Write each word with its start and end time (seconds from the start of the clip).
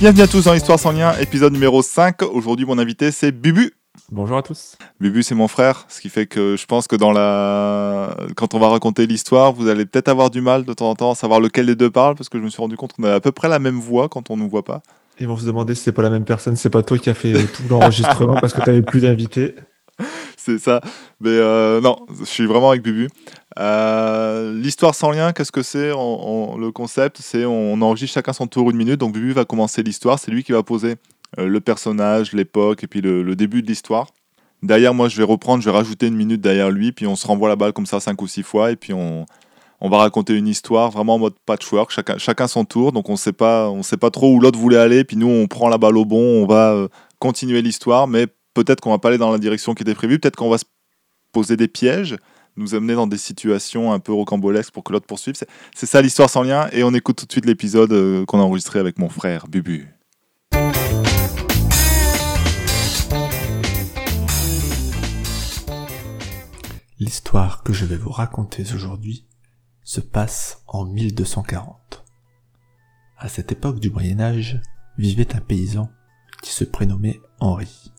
Bienvenue 0.00 0.22
à 0.22 0.26
tous 0.26 0.44
dans 0.44 0.54
Histoire 0.54 0.78
sans 0.78 0.92
lien, 0.92 1.16
épisode 1.18 1.52
numéro 1.52 1.80
5. 1.80 2.22
Aujourd'hui, 2.22 2.66
mon 2.66 2.78
invité, 2.78 3.10
c'est 3.10 3.30
Bubu. 3.30 3.72
Bonjour 4.10 4.36
à 4.36 4.42
tous. 4.42 4.76
Bubu, 5.00 5.22
c'est 5.22 5.36
mon 5.36 5.48
frère, 5.48 5.86
ce 5.88 6.00
qui 6.00 6.08
fait 6.08 6.26
que 6.26 6.56
je 6.56 6.66
pense 6.66 6.88
que 6.88 6.96
dans 6.96 7.12
la... 7.12 8.16
quand 8.36 8.54
on 8.54 8.58
va 8.58 8.68
raconter 8.68 9.06
l'histoire, 9.06 9.52
vous 9.52 9.68
allez 9.68 9.86
peut-être 9.86 10.08
avoir 10.08 10.30
du 10.30 10.40
mal 10.40 10.64
de 10.64 10.72
temps 10.72 10.90
en 10.90 10.94
temps 10.94 11.12
à 11.12 11.14
savoir 11.14 11.40
lequel 11.40 11.66
des 11.66 11.76
deux 11.76 11.90
parle, 11.90 12.16
parce 12.16 12.28
que 12.28 12.38
je 12.38 12.42
me 12.42 12.50
suis 12.50 12.60
rendu 12.60 12.76
compte 12.76 12.92
qu'on 12.92 13.04
a 13.04 13.14
à 13.14 13.20
peu 13.20 13.32
près 13.32 13.48
la 13.48 13.60
même 13.60 13.78
voix 13.78 14.08
quand 14.08 14.30
on 14.30 14.36
nous 14.36 14.48
voit 14.48 14.64
pas. 14.64 14.82
Ils 15.20 15.28
vont 15.28 15.36
se 15.36 15.46
demander 15.46 15.74
si 15.76 15.84
c'est 15.84 15.92
pas 15.92 16.02
la 16.02 16.10
même 16.10 16.24
personne, 16.24 16.56
c'est 16.56 16.70
pas 16.70 16.82
toi 16.82 16.98
qui 16.98 17.08
as 17.08 17.14
fait 17.14 17.32
tout 17.32 17.62
l'enregistrement 17.70 18.34
parce 18.40 18.52
que 18.52 18.60
tu 18.62 18.70
avais 18.70 18.82
plus 18.82 19.02
d'invités. 19.02 19.54
C'est 20.36 20.58
ça. 20.58 20.80
Mais 21.20 21.30
euh, 21.30 21.80
non, 21.80 22.04
je 22.18 22.24
suis 22.24 22.46
vraiment 22.46 22.70
avec 22.70 22.82
Bubu. 22.82 23.08
Euh, 23.58 24.52
L'histoire 24.52 24.94
sans 24.94 25.10
lien, 25.10 25.32
qu'est-ce 25.32 25.52
que 25.52 25.62
c'est 25.62 25.90
Le 25.90 26.70
concept, 26.70 27.18
c'est 27.20 27.44
on 27.44 27.80
enregistre 27.82 28.14
chacun 28.14 28.32
son 28.32 28.46
tour 28.46 28.70
une 28.70 28.76
minute. 28.76 28.98
Donc 28.98 29.12
Bubu 29.12 29.32
va 29.32 29.44
commencer 29.44 29.82
l'histoire. 29.82 30.18
C'est 30.18 30.30
lui 30.30 30.42
qui 30.42 30.52
va 30.52 30.62
poser 30.62 30.96
euh, 31.38 31.46
le 31.46 31.60
personnage, 31.60 32.32
l'époque 32.32 32.84
et 32.84 32.86
puis 32.86 33.00
le, 33.00 33.34
début 33.36 33.62
de 33.62 33.66
l'histoire. 33.66 34.08
Derrière, 34.62 34.94
moi, 34.94 35.08
je 35.08 35.16
vais 35.16 35.24
reprendre, 35.24 35.62
je 35.62 35.68
vais 35.68 35.76
rajouter 35.76 36.06
une 36.06 36.16
minute 36.16 36.40
derrière 36.40 36.70
lui. 36.70 36.92
Puis 36.92 37.06
on 37.06 37.16
se 37.16 37.26
renvoie 37.26 37.48
la 37.48 37.56
balle 37.56 37.72
comme 37.72 37.86
ça 37.86 38.00
cinq 38.00 38.22
ou 38.22 38.26
six 38.26 38.42
fois. 38.42 38.70
Et 38.70 38.76
puis 38.76 38.92
on, 38.92 39.26
va 39.80 39.98
raconter 39.98 40.34
une 40.34 40.48
histoire 40.48 40.90
vraiment 40.90 41.16
en 41.16 41.18
mode 41.18 41.34
patchwork, 41.44 41.90
chacun, 41.90 42.16
chacun 42.16 42.48
son 42.48 42.64
tour. 42.64 42.92
Donc 42.92 43.08
on 43.08 43.12
on 43.12 43.82
sait 43.82 43.96
pas 43.96 44.10
trop 44.10 44.34
où 44.34 44.40
l'autre 44.40 44.58
voulait 44.58 44.78
aller. 44.78 45.04
Puis 45.04 45.16
nous, 45.16 45.28
on 45.28 45.46
prend 45.46 45.68
la 45.68 45.78
balle 45.78 45.96
au 45.96 46.04
bon. 46.04 46.42
On 46.42 46.46
va 46.46 46.72
euh, 46.72 46.88
continuer 47.18 47.62
l'histoire. 47.62 48.08
Mais 48.08 48.26
peut-être 48.54 48.80
qu'on 48.80 48.90
va 48.90 48.98
pas 48.98 49.08
aller 49.08 49.18
dans 49.18 49.30
la 49.30 49.38
direction 49.38 49.74
qui 49.74 49.82
était 49.82 49.94
prévue. 49.94 50.18
Peut-être 50.18 50.36
qu'on 50.36 50.50
va 50.50 50.58
se 50.58 50.64
poser 51.32 51.56
des 51.56 51.68
pièges 51.68 52.16
nous 52.56 52.74
amener 52.74 52.94
dans 52.94 53.06
des 53.06 53.18
situations 53.18 53.92
un 53.92 53.98
peu 53.98 54.12
rocambolesques 54.12 54.72
pour 54.72 54.84
que 54.84 54.92
l'autre 54.92 55.06
poursuive. 55.06 55.34
C'est- 55.36 55.86
ça 55.86 56.00
l'histoire 56.02 56.30
sans 56.30 56.42
lien 56.42 56.68
et 56.72 56.82
on 56.84 56.92
écoute 56.94 57.16
tout 57.16 57.26
de 57.26 57.32
suite 57.32 57.46
l'épisode 57.46 57.92
euh, 57.92 58.24
qu'on 58.24 58.38
a 58.40 58.42
enregistré 58.42 58.78
avec 58.78 58.98
mon 58.98 59.08
frère 59.08 59.46
Bubu. 59.48 59.88
L'histoire 66.98 67.62
que 67.62 67.72
je 67.72 67.84
vais 67.84 67.96
vous 67.96 68.10
raconter 68.10 68.62
aujourd'hui 68.74 69.26
se 69.82 70.00
passe 70.00 70.62
en 70.66 70.84
1240. 70.86 72.04
À 73.18 73.28
cette 73.28 73.52
époque 73.52 73.80
du 73.80 73.90
Moyen 73.90 74.20
Âge 74.20 74.60
vivait 74.96 75.34
un 75.34 75.40
paysan 75.40 75.90
qui 76.42 76.50
se 76.52 76.64
prénommait 76.64 77.20
Henri. 77.40 77.92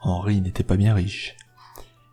Henri 0.00 0.40
n'était 0.40 0.62
pas 0.64 0.76
bien 0.76 0.94
riche. 0.94 1.36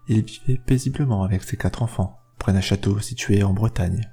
Il 0.07 0.23
vivait 0.23 0.57
paisiblement 0.57 1.23
avec 1.23 1.43
ses 1.43 1.57
quatre 1.57 1.81
enfants 1.81 2.19
près 2.37 2.53
d'un 2.53 2.61
château 2.61 2.99
situé 2.99 3.43
en 3.43 3.53
Bretagne. 3.53 4.09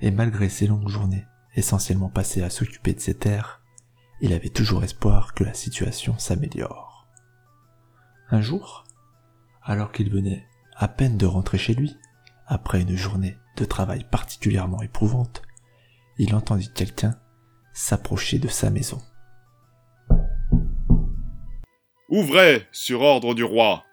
Et 0.00 0.10
malgré 0.10 0.48
ses 0.48 0.66
longues 0.66 0.88
journées, 0.88 1.26
essentiellement 1.54 2.08
passées 2.08 2.42
à 2.42 2.50
s'occuper 2.50 2.92
de 2.92 3.00
ses 3.00 3.14
terres, 3.14 3.62
il 4.20 4.32
avait 4.32 4.48
toujours 4.48 4.82
espoir 4.84 5.34
que 5.34 5.44
la 5.44 5.54
situation 5.54 6.18
s'améliore. 6.18 7.08
Un 8.30 8.40
jour, 8.40 8.84
alors 9.62 9.92
qu'il 9.92 10.10
venait 10.10 10.46
à 10.74 10.88
peine 10.88 11.16
de 11.16 11.26
rentrer 11.26 11.58
chez 11.58 11.74
lui, 11.74 11.96
après 12.46 12.80
une 12.80 12.96
journée 12.96 13.38
de 13.56 13.64
travail 13.64 14.04
particulièrement 14.10 14.82
éprouvante, 14.82 15.42
il 16.18 16.34
entendit 16.34 16.72
quelqu'un 16.72 17.18
s'approcher 17.72 18.38
de 18.38 18.48
sa 18.48 18.70
maison. 18.70 19.00
Ouvrez, 22.08 22.66
sur 22.72 23.00
ordre 23.00 23.34
du 23.34 23.44
roi. 23.44 23.84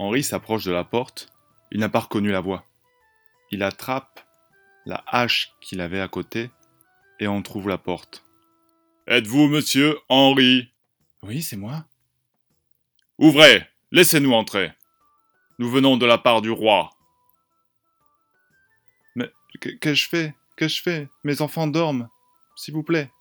Henri 0.00 0.22
s'approche 0.22 0.64
de 0.64 0.72
la 0.72 0.82
porte. 0.82 1.30
Il 1.70 1.78
n'a 1.78 1.90
pas 1.90 2.00
reconnu 2.00 2.30
la 2.30 2.40
voix. 2.40 2.64
Il 3.50 3.62
attrape 3.62 4.20
la 4.86 5.04
hache 5.06 5.52
qu'il 5.60 5.82
avait 5.82 6.00
à 6.00 6.08
côté 6.08 6.50
et 7.18 7.28
on 7.28 7.42
trouve 7.42 7.68
la 7.68 7.76
porte. 7.76 8.24
Êtes-vous 9.08 9.48
monsieur 9.48 9.98
Henri? 10.08 10.72
Oui, 11.22 11.42
c'est 11.42 11.58
moi. 11.58 11.84
Ouvrez, 13.18 13.68
laissez-nous 13.92 14.32
entrer. 14.32 14.72
Nous 15.58 15.70
venons 15.70 15.98
de 15.98 16.06
la 16.06 16.16
part 16.16 16.40
du 16.40 16.50
roi. 16.50 16.88
Mais 19.16 19.30
qu'ai-je 19.60 20.08
fait? 20.08 20.34
Qu'ai-je 20.56 20.82
fait? 20.82 21.10
Mes 21.24 21.42
enfants 21.42 21.66
dorment. 21.66 22.08
S'il 22.56 22.72
vous 22.72 22.82
plaît. 22.82 23.12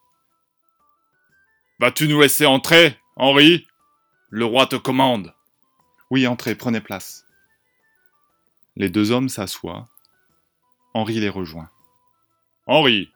Vas-tu 1.82 2.08
nous 2.08 2.22
laisser 2.22 2.46
entrer, 2.46 2.98
Henri? 3.18 3.68
Le 4.30 4.46
roi 4.46 4.66
te 4.66 4.78
commande. 4.78 5.34
Oui, 6.10 6.26
entrez, 6.28 6.56
prenez 6.56 6.82
place. 6.82 7.26
Les 8.76 8.90
deux 8.90 9.12
hommes 9.12 9.30
s'assoient. 9.30 9.88
Henri 10.94 11.20
les 11.20 11.30
rejoint. 11.30 11.70
Henri, 12.66 13.12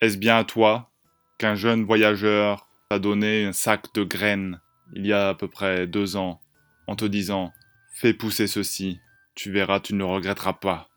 est-ce 0.00 0.18
bien 0.18 0.38
à 0.38 0.44
toi 0.44 0.90
qu'un 1.38 1.54
jeune 1.54 1.84
voyageur 1.84 2.68
t'a 2.88 2.98
donné 2.98 3.46
un 3.46 3.52
sac 3.52 3.92
de 3.94 4.04
graines 4.04 4.60
il 4.92 5.06
y 5.06 5.12
a 5.12 5.30
à 5.30 5.34
peu 5.34 5.48
près 5.48 5.86
deux 5.86 6.16
ans, 6.16 6.40
en 6.86 6.96
te 6.96 7.04
disant 7.04 7.52
Fais 7.92 8.14
pousser 8.14 8.46
ceci, 8.46 9.00
tu 9.34 9.50
verras, 9.50 9.80
tu 9.80 9.94
ne 9.94 9.98
le 9.98 10.04
regretteras 10.04 10.52
pas. 10.54 10.88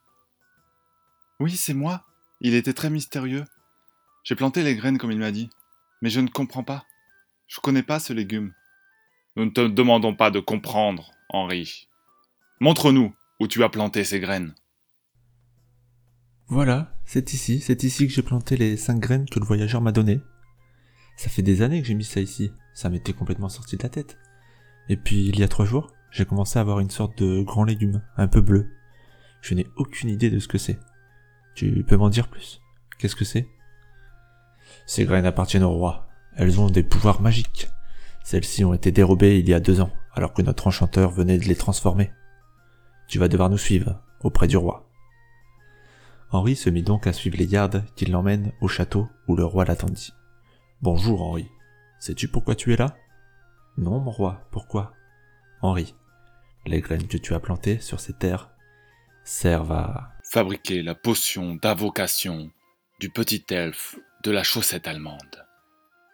Oui, 1.39 1.55
c'est 1.55 1.73
moi. 1.73 2.03
Il 2.41 2.53
était 2.53 2.73
très 2.73 2.89
mystérieux. 2.89 3.45
J'ai 4.23 4.35
planté 4.35 4.63
les 4.63 4.75
graines 4.75 4.97
comme 4.97 5.11
il 5.11 5.19
m'a 5.19 5.31
dit. 5.31 5.49
Mais 6.01 6.09
je 6.09 6.19
ne 6.19 6.27
comprends 6.27 6.63
pas. 6.63 6.85
Je 7.47 7.59
connais 7.59 7.83
pas 7.83 7.99
ce 7.99 8.13
légume. 8.13 8.53
Nous 9.35 9.45
ne 9.45 9.51
te 9.51 9.61
demandons 9.61 10.15
pas 10.15 10.31
de 10.31 10.39
comprendre, 10.39 11.11
Henri. 11.29 11.89
Montre-nous 12.59 13.13
où 13.39 13.47
tu 13.47 13.63
as 13.63 13.69
planté 13.69 14.03
ces 14.03 14.19
graines. 14.19 14.55
Voilà, 16.47 16.95
c'est 17.05 17.33
ici, 17.33 17.59
c'est 17.59 17.83
ici 17.83 18.07
que 18.07 18.13
j'ai 18.13 18.21
planté 18.21 18.55
les 18.55 18.77
cinq 18.77 18.99
graines 18.99 19.29
que 19.29 19.39
le 19.39 19.45
voyageur 19.45 19.81
m'a 19.81 19.91
données. 19.91 20.21
Ça 21.17 21.29
fait 21.29 21.41
des 21.41 21.61
années 21.61 21.81
que 21.81 21.87
j'ai 21.87 21.93
mis 21.93 22.05
ça 22.05 22.21
ici, 22.21 22.51
ça 22.73 22.89
m'était 22.89 23.13
complètement 23.13 23.49
sorti 23.49 23.75
de 23.75 23.83
la 23.83 23.89
tête. 23.89 24.17
Et 24.87 24.95
puis 24.95 25.27
il 25.27 25.37
y 25.37 25.43
a 25.43 25.47
trois 25.47 25.65
jours, 25.65 25.91
j'ai 26.11 26.25
commencé 26.25 26.57
à 26.57 26.61
avoir 26.61 26.79
une 26.79 26.89
sorte 26.89 27.21
de 27.21 27.41
grand 27.41 27.65
légume, 27.65 28.01
un 28.15 28.27
peu 28.27 28.39
bleu. 28.39 28.69
Je 29.41 29.53
n'ai 29.53 29.67
aucune 29.75 30.09
idée 30.09 30.29
de 30.29 30.39
ce 30.39 30.47
que 30.47 30.57
c'est. 30.57 30.79
Tu 31.55 31.83
peux 31.83 31.97
m'en 31.97 32.09
dire 32.09 32.29
plus? 32.29 32.61
Qu'est-ce 32.97 33.15
que 33.15 33.25
c'est? 33.25 33.47
Ces 34.85 35.05
graines 35.05 35.25
appartiennent 35.25 35.63
au 35.63 35.71
roi. 35.71 36.07
Elles 36.35 36.61
ont 36.61 36.69
des 36.69 36.83
pouvoirs 36.83 37.21
magiques. 37.21 37.69
Celles-ci 38.27 38.65
ont 38.65 38.73
été 38.73 38.91
dérobées 38.91 39.39
il 39.39 39.47
y 39.47 39.53
a 39.53 39.61
deux 39.61 39.79
ans, 39.79 39.93
alors 40.11 40.33
que 40.33 40.41
notre 40.41 40.67
enchanteur 40.67 41.11
venait 41.11 41.37
de 41.37 41.45
les 41.45 41.55
transformer. 41.55 42.11
Tu 43.07 43.19
vas 43.19 43.29
devoir 43.29 43.49
nous 43.49 43.57
suivre, 43.57 44.01
auprès 44.19 44.47
du 44.47 44.57
roi. 44.57 44.91
Henri 46.31 46.57
se 46.57 46.69
mit 46.69 46.83
donc 46.83 47.07
à 47.07 47.13
suivre 47.13 47.37
les 47.37 47.47
gardes 47.47 47.85
qui 47.95 48.05
l'emmènent 48.05 48.51
au 48.59 48.67
château 48.67 49.07
où 49.29 49.37
le 49.37 49.45
roi 49.45 49.63
l'attendit. 49.63 50.11
Bonjour 50.81 51.21
Henri. 51.21 51.47
Sais-tu 52.01 52.27
pourquoi 52.27 52.55
tu 52.55 52.73
es 52.73 52.75
là? 52.75 52.97
Non 53.77 54.01
mon 54.01 54.11
roi, 54.11 54.45
pourquoi? 54.51 54.91
Henri, 55.61 55.95
les 56.65 56.81
graines 56.81 57.07
que 57.07 57.15
tu 57.15 57.33
as 57.33 57.39
plantées 57.39 57.79
sur 57.79 58.01
ces 58.01 58.11
terres 58.11 58.49
servent 59.23 59.71
à... 59.71 60.11
Fabriquer 60.29 60.83
la 60.83 60.95
potion 60.95 61.55
d'invocation 61.55 62.51
du 62.99 63.09
petit 63.09 63.45
elfe 63.51 63.97
de 64.25 64.31
la 64.31 64.43
chaussette 64.43 64.85
allemande. 64.85 65.45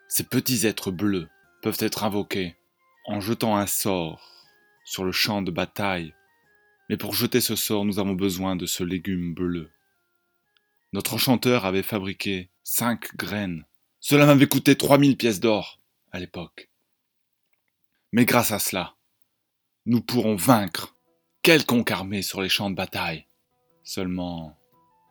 Ces 0.07 0.25
petits 0.25 0.67
êtres 0.67 0.91
bleus 0.91 1.27
peuvent 1.63 1.77
être 1.79 2.03
invoqués 2.03 2.57
en 3.05 3.21
jetant 3.21 3.55
un 3.55 3.67
sort 3.67 4.29
sur 4.83 5.05
le 5.05 5.13
champ 5.13 5.41
de 5.41 5.49
bataille. 5.49 6.13
Mais 6.89 6.97
pour 6.97 7.13
jeter 7.13 7.39
ce 7.39 7.55
sort, 7.55 7.85
nous 7.85 7.99
avons 7.99 8.13
besoin 8.13 8.57
de 8.57 8.65
ce 8.65 8.83
légume 8.83 9.33
bleu. 9.33 9.71
Notre 10.91 11.13
enchanteur 11.13 11.65
avait 11.65 11.81
fabriqué 11.81 12.51
cinq 12.63 13.15
graines. 13.15 13.65
Cela 14.01 14.25
m'avait 14.25 14.47
coûté 14.47 14.75
3000 14.75 15.15
pièces 15.15 15.39
d'or 15.39 15.79
à 16.11 16.19
l'époque. 16.19 16.69
Mais 18.11 18.25
grâce 18.25 18.51
à 18.51 18.59
cela, 18.59 18.95
nous 19.85 20.01
pourrons 20.01 20.35
vaincre 20.35 20.97
quelconque 21.43 21.91
armée 21.91 22.21
sur 22.21 22.41
les 22.41 22.49
champs 22.49 22.69
de 22.69 22.75
bataille. 22.75 23.25
Seulement, 23.83 24.59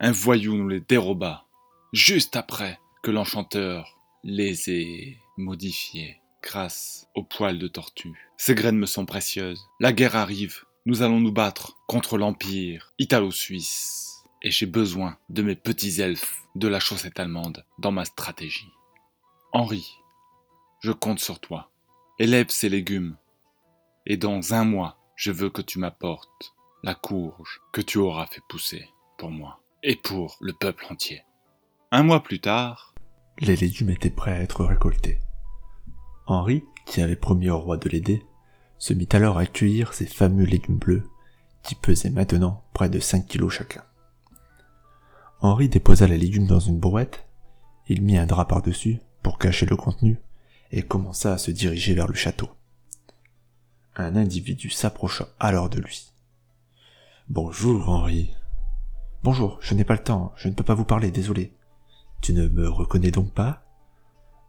un 0.01 0.13
voyou 0.13 0.55
nous 0.55 0.69
les 0.69 0.81
déroba, 0.81 1.47
juste 1.95 2.37
après 2.37 2.79
que 3.03 3.11
l'enchanteur 3.11 3.99
les 4.23 4.71
ait 4.71 5.19
modifiés 5.39 6.22
grâce 6.43 7.09
aux 7.15 7.23
poils 7.23 7.59
de 7.59 7.69
tortue. 7.69 8.31
Ces 8.37 8.55
graines 8.55 8.79
me 8.79 8.87
sont 8.87 9.07
précieuses. 9.07 9.69
La 9.81 9.93
guerre 9.93 10.17
arrive. 10.17 10.65
Nous 10.85 11.03
allons 11.03 11.21
nous 11.21 11.33
battre 11.33 11.77
contre 11.87 12.19
l'Empire 12.19 12.93
italo-suisse. 12.99 14.25
Et 14.43 14.51
j'ai 14.51 14.67
besoin 14.67 15.17
de 15.29 15.43
mes 15.43 15.55
petits 15.55 16.01
elfes 16.01 16.43
de 16.57 16.67
la 16.67 16.81
chaussette 16.81 17.21
allemande 17.21 17.65
dans 17.79 17.93
ma 17.93 18.05
stratégie. 18.05 18.73
Henri, 19.53 19.97
je 20.81 20.91
compte 20.91 21.21
sur 21.21 21.39
toi. 21.39 21.71
Élève 22.19 22.49
ces 22.49 22.69
légumes. 22.69 23.17
Et 24.05 24.17
dans 24.17 24.53
un 24.53 24.65
mois, 24.65 24.99
je 25.15 25.31
veux 25.31 25.51
que 25.51 25.63
tu 25.63 25.79
m'apportes 25.79 26.55
la 26.83 26.97
courge 26.97 27.61
que 27.73 27.81
tu 27.81 27.99
auras 27.99 28.27
fait 28.27 28.43
pousser 28.49 28.89
pour 29.17 29.31
moi 29.31 29.61
et 29.85 29.95
pour 29.95 30.37
le 30.41 30.53
peuple 30.53 30.87
entier. 30.91 31.23
Un 31.93 32.03
mois 32.03 32.23
plus 32.23 32.41
tard, 32.41 32.95
Les 33.41 33.57
légumes 33.57 33.91
étaient 33.91 34.11
prêts 34.11 34.33
à 34.33 34.41
être 34.41 34.65
récoltés. 34.65 35.21
Henri, 36.27 36.65
qui 36.87 37.01
avait 37.01 37.17
promis 37.17 37.51
au 37.51 37.59
roi 37.59 37.77
de 37.77 37.89
l'aider, 37.89 38.23
se 38.79 38.95
mit 38.95 39.09
alors 39.13 39.39
à 39.39 39.47
cueillir 39.47 39.95
ces 39.95 40.07
fameux 40.07 40.45
légumes 40.45 40.79
bleus, 40.79 41.05
qui 41.63 41.75
pesaient 41.75 42.11
maintenant 42.11 42.65
près 42.73 42.89
de 42.89 42.99
5 42.99 43.27
kilos 43.27 43.53
chacun. 43.53 43.83
Henri 45.41 45.69
déposa 45.69 46.07
les 46.07 46.19
légumes 46.19 46.47
dans 46.47 46.61
une 46.61 46.79
brouette, 46.79 47.27
Il 47.89 48.03
mit 48.03 48.17
un 48.17 48.27
drap 48.27 48.47
par-dessus 48.47 49.01
pour 49.23 49.39
cacher 49.39 49.67
le 49.67 49.77
contenu 49.77 50.21
et 50.71 50.83
commença 50.83 51.33
à 51.33 51.39
se 51.39 51.51
diriger 51.51 51.95
vers 51.95 52.07
le 52.07 52.15
château. 52.15 52.49
Un 53.97 54.17
individu 54.17 54.71
s'approcha 54.71 55.29
alors 55.39 55.69
de 55.69 55.81
lui. 55.81 56.13
Bonjour, 57.29 57.89
Henri. 57.89 58.31
Bonjour, 59.23 59.59
je 59.61 59.75
n'ai 59.75 59.85
pas 59.85 59.95
le 59.95 60.03
temps, 60.03 60.33
je 60.37 60.49
ne 60.49 60.55
peux 60.55 60.65
pas 60.65 60.75
vous 60.75 60.85
parler, 60.85 61.11
désolé. 61.11 61.53
Tu 62.21 62.33
ne 62.33 62.49
me 62.49 62.69
reconnais 62.69 63.11
donc 63.11 63.33
pas? 63.33 63.65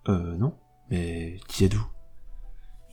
Euh, 0.07 0.35
non. 0.37 0.55
Mais 0.93 1.39
qui 1.47 1.65
êtes-vous? 1.65 1.87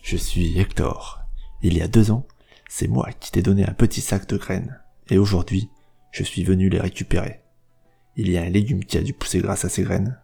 Je 0.02 0.16
suis 0.16 0.58
Hector. 0.58 1.20
Il 1.60 1.76
y 1.76 1.82
a 1.82 1.86
deux 1.86 2.10
ans, 2.10 2.26
c'est 2.66 2.88
moi 2.88 3.10
qui 3.20 3.30
t'ai 3.30 3.42
donné 3.42 3.68
un 3.68 3.74
petit 3.74 4.00
sac 4.00 4.26
de 4.26 4.38
graines. 4.38 4.80
Et 5.10 5.18
aujourd'hui, 5.18 5.68
je 6.10 6.22
suis 6.22 6.42
venu 6.42 6.70
les 6.70 6.80
récupérer. 6.80 7.42
Il 8.16 8.30
y 8.30 8.38
a 8.38 8.42
un 8.42 8.48
légume 8.48 8.86
qui 8.86 8.96
a 8.96 9.02
dû 9.02 9.12
pousser 9.12 9.40
grâce 9.40 9.66
à 9.66 9.68
ces 9.68 9.82
graines. 9.82 10.18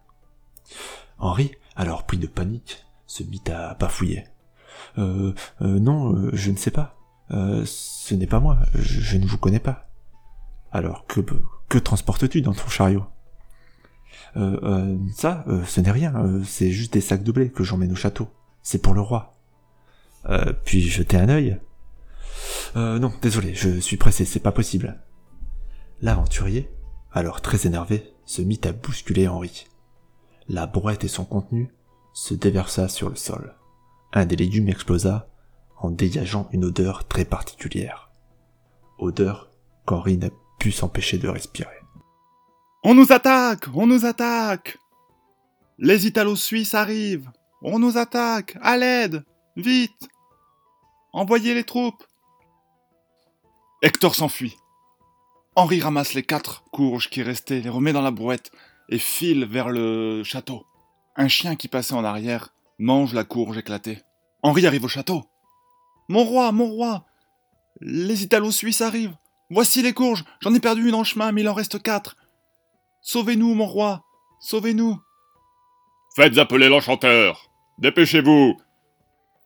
Henri, 1.19 1.53
alors 1.77 2.07
pris 2.07 2.17
de 2.17 2.27
panique, 2.27 2.83
se 3.07 3.23
mit 3.25 3.43
à 3.51 3.75
bafouiller. 3.75 4.25
Euh, 4.97 5.35
euh 5.61 5.79
non, 5.79 6.17
euh, 6.17 6.31
je 6.33 6.53
ne 6.53 6.57
sais 6.57 6.71
pas. 6.71 6.97
Euh, 7.31 7.63
ce 7.67 8.15
n'est 8.15 8.27
pas 8.27 8.41
moi, 8.41 8.59
je, 8.75 9.19
ne 9.19 9.27
vous 9.27 9.37
connais 9.37 9.61
pas. 9.61 9.91
Alors 10.73 11.05
que, 11.07 11.79
transportes-tu 11.79 12.41
dans 12.41 12.55
ton 12.55 12.69
chariot? 12.69 13.05
Ça, 15.15 15.45
ce 15.67 15.81
n'est 15.81 15.91
rien, 15.91 16.43
c'est 16.45 16.71
juste 16.71 16.93
des 16.93 17.01
sacs 17.01 17.23
de 17.23 17.33
blé 17.33 17.51
que 17.51 17.65
j'emmène 17.65 17.93
au 17.93 17.97
château. 17.97 18.29
C'est 18.63 18.83
pour 18.83 18.95
le 18.95 19.01
roi. 19.01 19.39
puis 20.65 20.83
jeter 20.83 21.17
un 21.17 21.29
œil. 21.29 21.59
non, 22.75 23.13
désolé, 23.23 23.55
je 23.55 23.79
suis 23.81 23.97
pressé, 23.97 24.25
c'est 24.25 24.41
pas 24.41 24.53
possible. 24.53 25.01
L'aventurier, 26.03 26.71
alors 27.13 27.41
très 27.41 27.67
énervé, 27.67 28.13
se 28.27 28.43
mit 28.43 28.61
à 28.65 28.73
bousculer 28.73 29.29
Henri. 29.29 29.67
La 30.49 30.67
brouette 30.67 31.05
et 31.05 31.09
son 31.09 31.25
contenu 31.25 31.73
se 32.13 32.35
déversa 32.35 32.89
sur 32.89 33.09
le 33.09 33.17
sol. 33.17 33.55
Un 34.13 34.27
des 34.27 34.37
légumes 34.37 34.69
explosa 34.69 35.29
en 35.79 35.91
dégageant 35.91 36.49
une 36.53 36.65
odeur 36.65 37.07
très 37.07 37.25
particulière. 37.25 38.11
Odeur 38.99 39.51
qu'Henri 39.87 40.17
n'a 40.17 40.31
pu 40.59 40.73
s'empêcher 40.73 41.19
de 41.19 41.29
respirer. 41.29 41.76
On 42.89 42.95
nous 42.95 43.11
attaque 43.11 43.65
On 43.75 43.89
nous 43.89 44.07
attaque 44.07 44.79
Les 45.77 46.07
Italo-Suisses 46.07 46.75
arrivent 46.75 47.33
On 47.61 47.81
nous 47.81 47.99
attaque 47.99 48.57
À 48.63 48.77
l'aide 48.77 49.25
Vite 49.57 50.09
Envoyez 51.13 51.53
les 51.53 51.65
troupes 51.65 52.05
Hector 53.83 54.15
s'enfuit. 54.15 54.55
Henri 55.57 55.81
ramasse 55.81 56.15
les 56.15 56.23
quatre 56.23 56.63
courges 56.71 57.11
qui 57.11 57.25
restaient, 57.25 57.59
les 57.59 57.69
remet 57.69 57.93
dans 57.93 58.03
la 58.03 58.13
brouette 58.13 58.53
et 58.89 59.01
file 59.01 59.47
vers 59.47 59.69
le 59.69 60.23
château. 60.23 60.65
Un 61.17 61.27
chien 61.27 61.57
qui 61.57 61.67
passait 61.67 61.95
en 61.95 62.05
arrière 62.05 62.55
mange 62.79 63.15
la 63.15 63.25
courge 63.25 63.59
éclatée. 63.59 63.99
Henri 64.45 64.65
arrive 64.65 64.85
au 64.85 64.89
château. 64.89 65.25
Mon 66.09 66.23
roi, 66.23 66.53
mon 66.53 66.67
roi 66.67 67.05
Les 67.81 68.23
Italo-Suisses 68.23 68.83
arrivent 68.83 69.17
Voici 69.51 69.83
les 69.83 69.93
courges 69.93 70.25
J'en 70.39 70.55
ai 70.55 70.61
perdu 70.61 70.89
une 70.89 70.95
en 70.95 71.03
chemin, 71.03 71.33
mais 71.33 71.41
il 71.41 71.49
en 71.49 71.55
reste 71.55 71.83
quatre 71.83 72.17
Sauvez-nous, 73.09 73.55
mon 73.55 73.67
roi 73.67 74.05
Sauvez-nous 74.41 75.01
Faites 76.17 76.39
appeler 76.39 76.69
l'enchanteur 76.69 77.53
Dépêchez-vous 77.79 78.57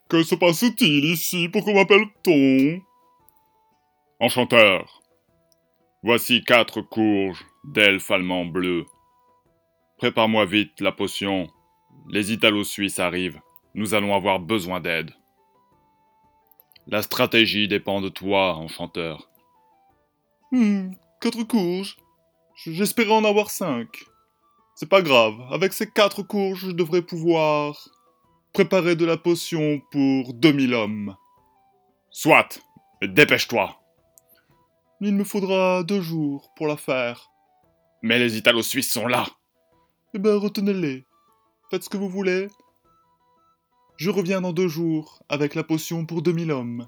Que 0.09 0.23
se 0.23 0.35
passe-t-il 0.35 1.05
ici? 1.05 1.51
Pourquoi 1.51 1.75
m'appelle-t-on? 1.75 2.81
Enchanteur 4.19 5.03
Voici 6.03 6.43
quatre 6.43 6.81
courges 6.81 7.45
d'elfes 7.65 8.11
allemands 8.11 8.47
bleus. 8.47 8.87
Prépare-moi 9.99 10.47
vite 10.47 10.81
la 10.81 10.93
potion. 10.93 11.47
Les 12.09 12.33
Italo-Suisses 12.33 12.99
arrivent. 12.99 13.43
Nous 13.75 13.93
allons 13.93 14.17
avoir 14.17 14.41
besoin 14.41 14.81
d'aide. 14.81 15.15
La 16.87 17.03
stratégie 17.03 17.69
dépend 17.69 18.01
de 18.01 18.09
toi, 18.09 18.55
enchanteur. 18.55 19.29
Hmm, 20.51 20.93
quatre 21.21 21.43
courges. 21.43 21.99
J'espérais 22.67 23.15
en 23.15 23.25
avoir 23.25 23.51
cinq. 23.51 24.05
C'est 24.75 24.89
pas 24.89 25.01
grave, 25.01 25.35
avec 25.51 25.73
ces 25.73 25.91
quatre 25.91 26.23
courges, 26.23 26.67
je 26.67 26.73
devrais 26.73 27.01
pouvoir 27.01 27.89
préparer 28.53 28.97
de 28.97 29.07
la 29.07 29.17
potion 29.17 29.81
pour 29.91 30.35
2000 30.35 30.75
hommes. 30.75 31.17
Soit, 32.11 32.61
dépêche-toi. 33.01 33.81
Il 35.01 35.15
me 35.15 35.25
faudra 35.25 35.85
deux 35.85 36.03
jours 36.03 36.53
pour 36.55 36.67
la 36.67 36.77
faire. 36.77 37.31
Mais 38.03 38.19
les 38.19 38.37
Italo-Suisses 38.37 38.93
sont 38.93 39.07
là. 39.07 39.27
Eh 40.13 40.19
ben, 40.19 40.37
retenez-les. 40.37 41.07
Faites 41.71 41.85
ce 41.85 41.89
que 41.89 41.97
vous 41.97 42.11
voulez, 42.11 42.49
je 43.97 44.11
reviens 44.11 44.43
dans 44.43 44.53
deux 44.53 44.69
jours 44.69 45.23
avec 45.31 45.55
la 45.55 45.65
potion 45.65 46.05
pour 46.05 46.21
2000 46.21 46.53
hommes. 46.53 46.87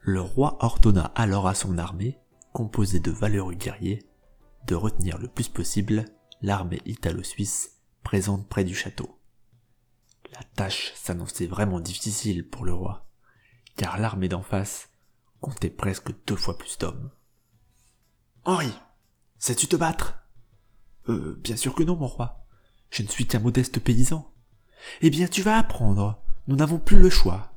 Le 0.00 0.20
roi 0.20 0.58
ordonna 0.60 1.10
alors 1.14 1.48
à 1.48 1.54
son 1.54 1.78
armée, 1.78 2.18
composée 2.52 3.00
de 3.00 3.10
valeureux 3.10 3.54
guerriers, 3.54 4.06
de 4.66 4.74
retenir 4.74 5.18
le 5.18 5.28
plus 5.28 5.48
possible 5.48 6.04
l'armée 6.40 6.80
italo-suisse 6.84 7.80
présente 8.02 8.48
près 8.48 8.64
du 8.64 8.74
château. 8.74 9.18
La 10.32 10.42
tâche 10.54 10.92
s'annonçait 10.94 11.46
vraiment 11.46 11.80
difficile 11.80 12.48
pour 12.48 12.64
le 12.64 12.72
roi, 12.72 13.06
car 13.76 13.98
l'armée 13.98 14.28
d'en 14.28 14.42
face 14.42 14.90
comptait 15.40 15.70
presque 15.70 16.10
deux 16.26 16.36
fois 16.36 16.56
plus 16.56 16.78
d'hommes. 16.78 17.10
Henri, 18.44 18.72
sais-tu 19.38 19.66
te 19.66 19.76
battre? 19.76 20.14
Euh, 21.08 21.38
bien 21.42 21.56
sûr 21.56 21.74
que 21.74 21.82
non, 21.82 21.96
mon 21.96 22.06
roi. 22.06 22.46
Je 22.90 23.02
ne 23.02 23.08
suis 23.08 23.26
qu'un 23.26 23.40
modeste 23.40 23.80
paysan. 23.80 24.32
Eh 25.00 25.10
bien, 25.10 25.26
tu 25.26 25.42
vas 25.42 25.58
apprendre. 25.58 26.22
Nous 26.46 26.56
n'avons 26.56 26.78
plus 26.78 26.98
le 26.98 27.10
choix. 27.10 27.52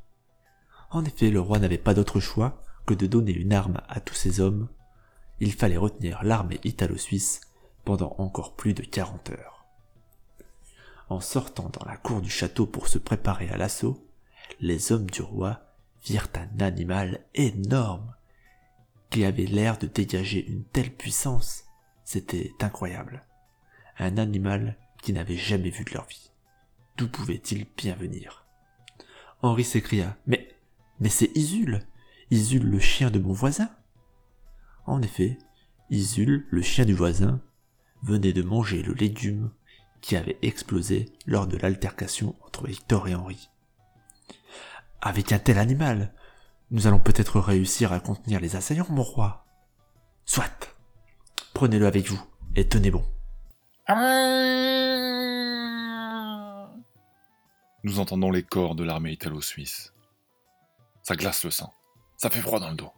En 0.91 1.03
effet, 1.05 1.29
le 1.29 1.41
roi 1.41 1.59
n'avait 1.59 1.77
pas 1.77 1.93
d'autre 1.93 2.19
choix 2.19 2.61
que 2.85 2.93
de 2.93 3.07
donner 3.07 3.33
une 3.33 3.53
arme 3.53 3.81
à 3.87 3.99
tous 3.99 4.13
ses 4.13 4.39
hommes. 4.39 4.69
Il 5.39 5.53
fallait 5.53 5.77
retenir 5.77 6.23
l'armée 6.23 6.59
italo-suisse 6.63 7.41
pendant 7.83 8.15
encore 8.17 8.55
plus 8.55 8.73
de 8.73 8.83
quarante 8.83 9.29
heures. 9.29 9.65
En 11.09 11.19
sortant 11.19 11.69
dans 11.69 11.85
la 11.85 11.97
cour 11.97 12.21
du 12.21 12.29
château 12.29 12.65
pour 12.65 12.87
se 12.87 12.97
préparer 12.97 13.49
à 13.49 13.57
l'assaut, 13.57 14.07
les 14.59 14.91
hommes 14.91 15.09
du 15.09 15.21
roi 15.21 15.61
virent 16.03 16.29
un 16.35 16.59
animal 16.61 17.25
énorme 17.33 18.15
qui 19.09 19.23
avait 19.25 19.45
l'air 19.45 19.77
de 19.77 19.87
dégager 19.87 20.45
une 20.45 20.63
telle 20.63 20.91
puissance. 20.91 21.65
C'était 22.03 22.53
incroyable. 22.59 23.23
Un 23.97 24.17
animal 24.17 24.77
qui 25.01 25.13
n'avait 25.13 25.37
jamais 25.37 25.69
vu 25.69 25.83
de 25.83 25.93
leur 25.93 26.05
vie. 26.05 26.31
D'où 26.97 27.07
pouvait-il 27.07 27.67
bien 27.77 27.95
venir? 27.95 28.45
Henri 29.41 29.63
s'écria. 29.63 30.17
Mais. 30.27 30.49
Mais 30.99 31.09
c'est 31.09 31.35
Isul 31.35 31.85
Isul, 32.31 32.63
le 32.63 32.79
chien 32.79 33.11
de 33.11 33.19
mon 33.19 33.33
voisin 33.33 33.69
En 34.85 35.01
effet, 35.01 35.37
Isul, 35.89 36.45
le 36.49 36.61
chien 36.61 36.85
du 36.85 36.93
voisin, 36.93 37.41
venait 38.03 38.33
de 38.33 38.43
manger 38.43 38.81
le 38.83 38.93
légume 38.93 39.51
qui 40.01 40.15
avait 40.15 40.37
explosé 40.41 41.11
lors 41.25 41.47
de 41.47 41.57
l'altercation 41.57 42.35
entre 42.45 42.69
Hector 42.69 43.07
et 43.07 43.15
Henri. 43.15 43.49
Avec 45.01 45.31
un 45.31 45.39
tel 45.39 45.57
animal, 45.57 46.13
nous 46.71 46.87
allons 46.87 46.99
peut-être 46.99 47.39
réussir 47.39 47.93
à 47.93 47.99
contenir 47.99 48.39
les 48.39 48.55
assaillants, 48.55 48.87
mon 48.89 49.03
roi. 49.03 49.45
Soit. 50.25 50.75
Prenez-le 51.53 51.87
avec 51.87 52.07
vous 52.07 52.21
et 52.55 52.67
tenez 52.67 52.91
bon. 52.91 53.05
nous 57.85 57.99
entendons 57.99 58.31
les 58.31 58.41
corps 58.41 58.73
de 58.73 58.83
l'armée 58.83 59.11
italo-suisse. 59.11 59.93
Ça 61.03 61.15
glace 61.15 61.43
le 61.43 61.51
sang. 61.51 61.71
Ça 62.17 62.31
fait 62.31 62.41
froid 62.41 62.59
dans 62.59 62.71
le 62.71 62.75
dos. 62.75 62.91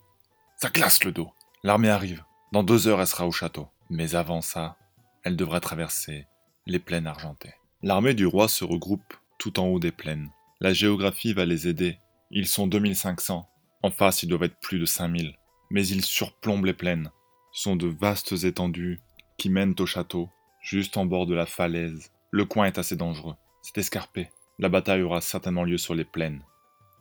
Ça 0.55 0.69
glace 0.69 1.03
le 1.03 1.11
dos. 1.11 1.29
L'armée 1.63 1.89
arrive. 1.89 2.23
Dans 2.51 2.63
deux 2.63 2.87
heures, 2.87 3.01
elle 3.01 3.07
sera 3.07 3.27
au 3.27 3.31
château. 3.31 3.67
Mais 3.89 4.15
avant 4.15 4.41
ça, 4.41 4.77
elle 5.23 5.35
devra 5.35 5.59
traverser 5.59 6.27
les 6.65 6.79
plaines 6.79 7.07
argentées. 7.07 7.53
L'armée 7.81 8.13
du 8.13 8.25
roi 8.25 8.47
se 8.47 8.63
regroupe 8.63 9.13
tout 9.39 9.59
en 9.59 9.67
haut 9.67 9.79
des 9.79 9.91
plaines. 9.91 10.29
La 10.59 10.73
géographie 10.73 11.33
va 11.33 11.45
les 11.45 11.67
aider. 11.67 11.99
Ils 12.31 12.47
sont 12.47 12.67
2500. 12.67 13.47
En 13.83 13.91
face, 13.91 14.23
ils 14.23 14.29
doivent 14.29 14.43
être 14.43 14.59
plus 14.59 14.79
de 14.79 14.85
5000. 14.85 15.35
Mais 15.69 15.87
ils 15.87 16.03
surplombent 16.03 16.65
les 16.65 16.73
plaines. 16.73 17.11
Ce 17.51 17.63
sont 17.63 17.75
de 17.75 17.87
vastes 17.87 18.43
étendues 18.43 18.99
qui 19.37 19.49
mènent 19.49 19.75
au 19.79 19.85
château, 19.85 20.29
juste 20.61 20.97
en 20.97 21.05
bord 21.05 21.25
de 21.25 21.35
la 21.35 21.45
falaise. 21.45 22.11
Le 22.31 22.45
coin 22.45 22.65
est 22.65 22.77
assez 22.77 22.95
dangereux. 22.95 23.35
C'est 23.61 23.77
escarpé. 23.77 24.29
La 24.59 24.69
bataille 24.69 25.01
aura 25.01 25.21
certainement 25.21 25.63
lieu 25.63 25.77
sur 25.77 25.93
les 25.93 26.05
plaines, 26.05 26.41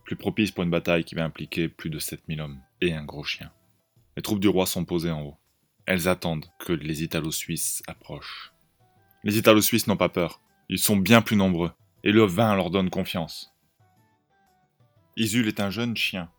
plus 0.05 0.17
propice 0.17 0.51
pour 0.51 0.65
une 0.65 0.71
bataille 0.71 1.05
qui 1.05 1.15
va 1.15 1.25
impliquer 1.25 1.69
plus 1.69 1.89
de 1.89 1.99
7000 1.99 2.41
hommes 2.41 2.61
et 2.81 2.93
un 2.93 3.05
gros 3.05 3.25
chien. 3.25 3.51
Les 4.17 4.23
troupes 4.23 4.41
du 4.41 4.49
roi 4.49 4.67
sont 4.67 4.85
posées 4.85 5.11
en 5.11 5.23
haut. 5.23 5.37
Elles 5.85 6.09
attendent 6.09 6.47
que 6.59 6.73
les 6.73 7.03
Italo-Suisses 7.03 7.83
approchent. 7.87 8.53
Les 9.25 9.39
Italo-Suisses 9.39 9.87
n'ont 9.87 9.97
pas 9.97 10.09
peur, 10.09 10.41
ils 10.69 10.79
sont 10.79 10.97
bien 10.97 11.23
plus 11.23 11.37
nombreux, 11.37 11.73
et 12.03 12.13
le 12.13 12.25
vin 12.25 12.55
leur 12.55 12.71
donne 12.71 12.91
confiance. 12.91 13.53
Isul 15.17 15.49
est 15.49 15.61
un 15.61 15.71
jeune 15.71 15.97
chien, 15.97 16.31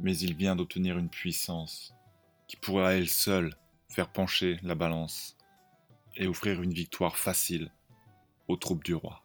mais 0.00 0.16
il 0.18 0.34
vient 0.34 0.56
d'obtenir 0.56 0.98
une 0.98 1.08
puissance 1.08 1.94
qui 2.48 2.56
pourrait 2.56 2.86
à 2.86 2.92
elle 2.92 3.08
seule 3.08 3.54
faire 3.88 4.08
pencher 4.08 4.58
la 4.62 4.74
balance. 4.74 5.36
et 6.18 6.26
offrir 6.26 6.62
une 6.62 6.72
victoire 6.72 7.18
facile 7.18 7.70
aux 8.48 8.56
troupes 8.56 8.84
du 8.84 8.94
roi. 8.94 9.22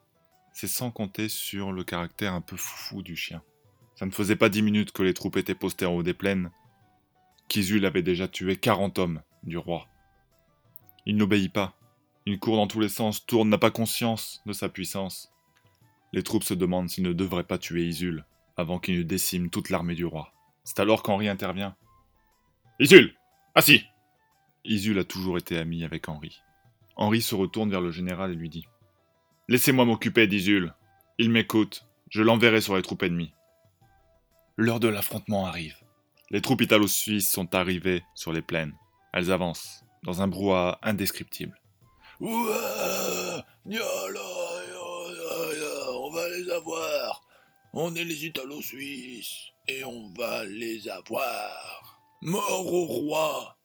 C'est 0.51 0.67
sans 0.67 0.91
compter 0.91 1.29
sur 1.29 1.71
le 1.71 1.85
caractère 1.85 2.33
un 2.33 2.41
peu 2.41 2.57
foufou 2.57 3.01
du 3.01 3.15
chien. 3.15 3.41
Ça 3.95 4.05
ne 4.05 4.11
faisait 4.11 4.35
pas 4.35 4.49
dix 4.49 4.61
minutes 4.61 4.91
que 4.91 5.03
les 5.03 5.13
troupes 5.13 5.37
étaient 5.37 5.55
postées 5.55 5.85
en 5.85 5.93
haut 5.93 6.03
des 6.03 6.13
plaines, 6.13 6.51
qu'Isul 7.51 7.85
avait 7.85 8.01
déjà 8.01 8.29
tué 8.29 8.55
40 8.55 8.97
hommes 8.97 9.21
du 9.43 9.57
roi. 9.57 9.89
Il 11.05 11.17
n'obéit 11.17 11.51
pas. 11.51 11.75
Il 12.25 12.39
court 12.39 12.55
dans 12.55 12.67
tous 12.67 12.79
les 12.79 12.87
sens, 12.87 13.25
tourne, 13.25 13.49
n'a 13.49 13.57
pas 13.57 13.71
conscience 13.71 14.41
de 14.45 14.53
sa 14.53 14.69
puissance. 14.69 15.33
Les 16.13 16.23
troupes 16.23 16.45
se 16.45 16.53
demandent 16.53 16.89
s'ils 16.89 17.03
ne 17.03 17.11
devraient 17.11 17.43
pas 17.43 17.57
tuer 17.57 17.85
Isul 17.85 18.23
avant 18.55 18.79
qu'il 18.79 18.97
ne 18.97 19.03
décime 19.03 19.49
toute 19.49 19.69
l'armée 19.69 19.95
du 19.95 20.05
roi. 20.05 20.31
C'est 20.63 20.79
alors 20.79 21.03
qu'Henri 21.03 21.27
intervient. 21.27 21.75
Isul 22.79 23.15
Assis 23.53 23.83
Isul 24.63 24.97
a 24.97 25.03
toujours 25.03 25.37
été 25.37 25.57
ami 25.57 25.83
avec 25.83 26.07
Henri. 26.07 26.41
Henri 26.95 27.21
se 27.21 27.35
retourne 27.35 27.69
vers 27.69 27.81
le 27.81 27.91
général 27.91 28.31
et 28.31 28.35
lui 28.35 28.47
dit 28.47 28.65
Laissez-moi 29.49 29.83
m'occuper 29.83 30.25
d'Isul. 30.25 30.73
Il 31.17 31.29
m'écoute. 31.29 31.85
Je 32.09 32.23
l'enverrai 32.23 32.61
sur 32.61 32.77
les 32.77 32.81
troupes 32.81 33.03
ennemies. 33.03 33.33
L'heure 34.55 34.79
de 34.79 34.87
l'affrontement 34.87 35.45
arrive. 35.47 35.75
Les 36.31 36.39
troupes 36.39 36.61
italo-suisses 36.61 37.29
sont 37.29 37.53
arrivées 37.55 38.03
sur 38.15 38.31
les 38.31 38.41
plaines. 38.41 38.73
Elles 39.11 39.33
avancent, 39.33 39.83
dans 40.03 40.21
un 40.21 40.29
brouhaha 40.29 40.79
indescriptible. 40.81 41.59
Ouah 42.21 43.45
On 43.65 43.69
va 46.09 46.29
les 46.29 46.49
avoir. 46.49 47.21
On 47.73 47.93
est 47.95 48.05
les 48.05 48.27
Italo-Suisses 48.27 49.51
et 49.67 49.83
on 49.83 50.13
va 50.13 50.45
les 50.45 50.87
avoir. 50.87 52.01
Mort 52.21 52.73
au 52.73 52.85
roi 52.85 53.57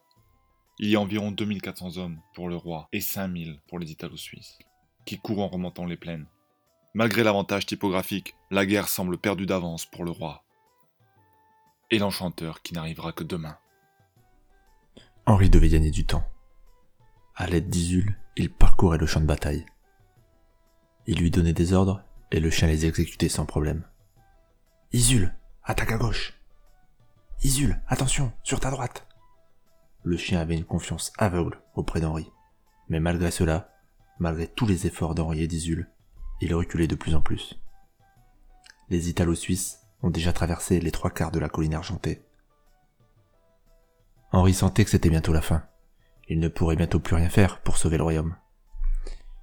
Il 0.80 0.88
y 0.88 0.96
a 0.96 1.00
environ 1.00 1.30
2400 1.30 1.98
hommes 1.98 2.18
pour 2.34 2.48
le 2.48 2.56
roi 2.56 2.88
et 2.92 3.00
5000 3.00 3.60
pour 3.68 3.78
les 3.78 3.92
Italo-Suisses, 3.92 4.58
qui 5.04 5.18
courent 5.18 5.42
en 5.42 5.48
remontant 5.48 5.86
les 5.86 5.96
plaines. 5.96 6.26
Malgré 6.94 7.22
l'avantage 7.22 7.66
typographique, 7.66 8.34
la 8.50 8.66
guerre 8.66 8.88
semble 8.88 9.18
perdue 9.18 9.46
d'avance 9.46 9.86
pour 9.86 10.04
le 10.04 10.10
roi. 10.10 10.42
Et 11.90 11.98
l'enchanteur 11.98 12.62
qui 12.62 12.74
n'arrivera 12.74 13.12
que 13.12 13.24
demain. 13.24 13.56
Henri 15.24 15.50
devait 15.50 15.68
gagner 15.68 15.90
du 15.90 16.04
temps. 16.04 16.24
À 17.34 17.46
l'aide 17.46 17.68
d'Isul, 17.68 18.18
il 18.36 18.52
parcourait 18.52 18.98
le 18.98 19.06
champ 19.06 19.20
de 19.20 19.26
bataille. 19.26 19.66
Il 21.06 21.18
lui 21.18 21.30
donnait 21.30 21.52
des 21.52 21.72
ordres 21.72 22.02
et 22.32 22.40
le 22.40 22.50
chien 22.50 22.66
les 22.66 22.86
exécutait 22.86 23.28
sans 23.28 23.46
problème. 23.46 23.84
Isul, 24.92 25.34
attaque 25.62 25.92
à 25.92 25.98
gauche. 25.98 26.34
Isul, 27.42 27.80
attention, 27.86 28.32
sur 28.42 28.58
ta 28.58 28.70
droite. 28.70 29.06
Le 30.02 30.16
chien 30.16 30.40
avait 30.40 30.56
une 30.56 30.64
confiance 30.64 31.12
aveugle 31.18 31.60
auprès 31.74 32.00
d'Henri. 32.00 32.30
Mais 32.88 33.00
malgré 33.00 33.30
cela, 33.30 33.70
malgré 34.18 34.48
tous 34.48 34.66
les 34.66 34.86
efforts 34.86 35.14
d'Henri 35.14 35.42
et 35.42 35.48
d'Isul, 35.48 35.90
il 36.40 36.54
reculait 36.54 36.88
de 36.88 36.94
plus 36.94 37.14
en 37.14 37.20
plus. 37.20 37.60
Les 38.88 39.08
Italo-Suisses 39.08 39.85
ont 40.06 40.10
déjà 40.10 40.32
traversé 40.32 40.80
les 40.80 40.92
trois 40.92 41.10
quarts 41.10 41.32
de 41.32 41.40
la 41.40 41.48
colline 41.48 41.74
argentée. 41.74 42.22
Henri 44.32 44.54
sentait 44.54 44.84
que 44.84 44.90
c'était 44.90 45.10
bientôt 45.10 45.32
la 45.32 45.42
fin. 45.42 45.64
Il 46.28 46.38
ne 46.38 46.48
pourrait 46.48 46.76
bientôt 46.76 47.00
plus 47.00 47.16
rien 47.16 47.28
faire 47.28 47.60
pour 47.60 47.76
sauver 47.76 47.96
le 47.96 48.04
royaume. 48.04 48.36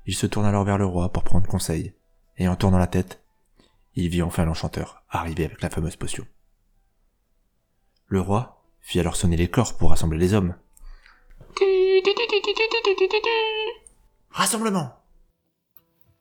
Il 0.06 0.16
se 0.16 0.26
tourne 0.26 0.46
alors 0.46 0.64
vers 0.64 0.78
le 0.78 0.86
roi 0.86 1.12
pour 1.12 1.24
prendre 1.24 1.48
conseil, 1.48 1.94
et 2.38 2.48
en 2.48 2.56
tournant 2.56 2.78
la 2.78 2.88
tête, 2.88 3.22
il 3.96 4.10
vit 4.10 4.22
enfin 4.22 4.46
l'enchanteur 4.46 5.04
arriver 5.10 5.46
avec 5.46 5.62
la 5.62 5.70
fameuse 5.70 5.96
potion. 5.96 6.26
Le 8.08 8.22
roi 8.22 8.64
fit 8.82 9.00
alors 9.00 9.16
sonner 9.16 9.38
les 9.38 9.50
corps 9.50 9.78
pour 9.78 9.90
rassembler 9.90 10.18
les 10.18 10.34
hommes. 10.34 10.56
Rassemblement 14.30 14.96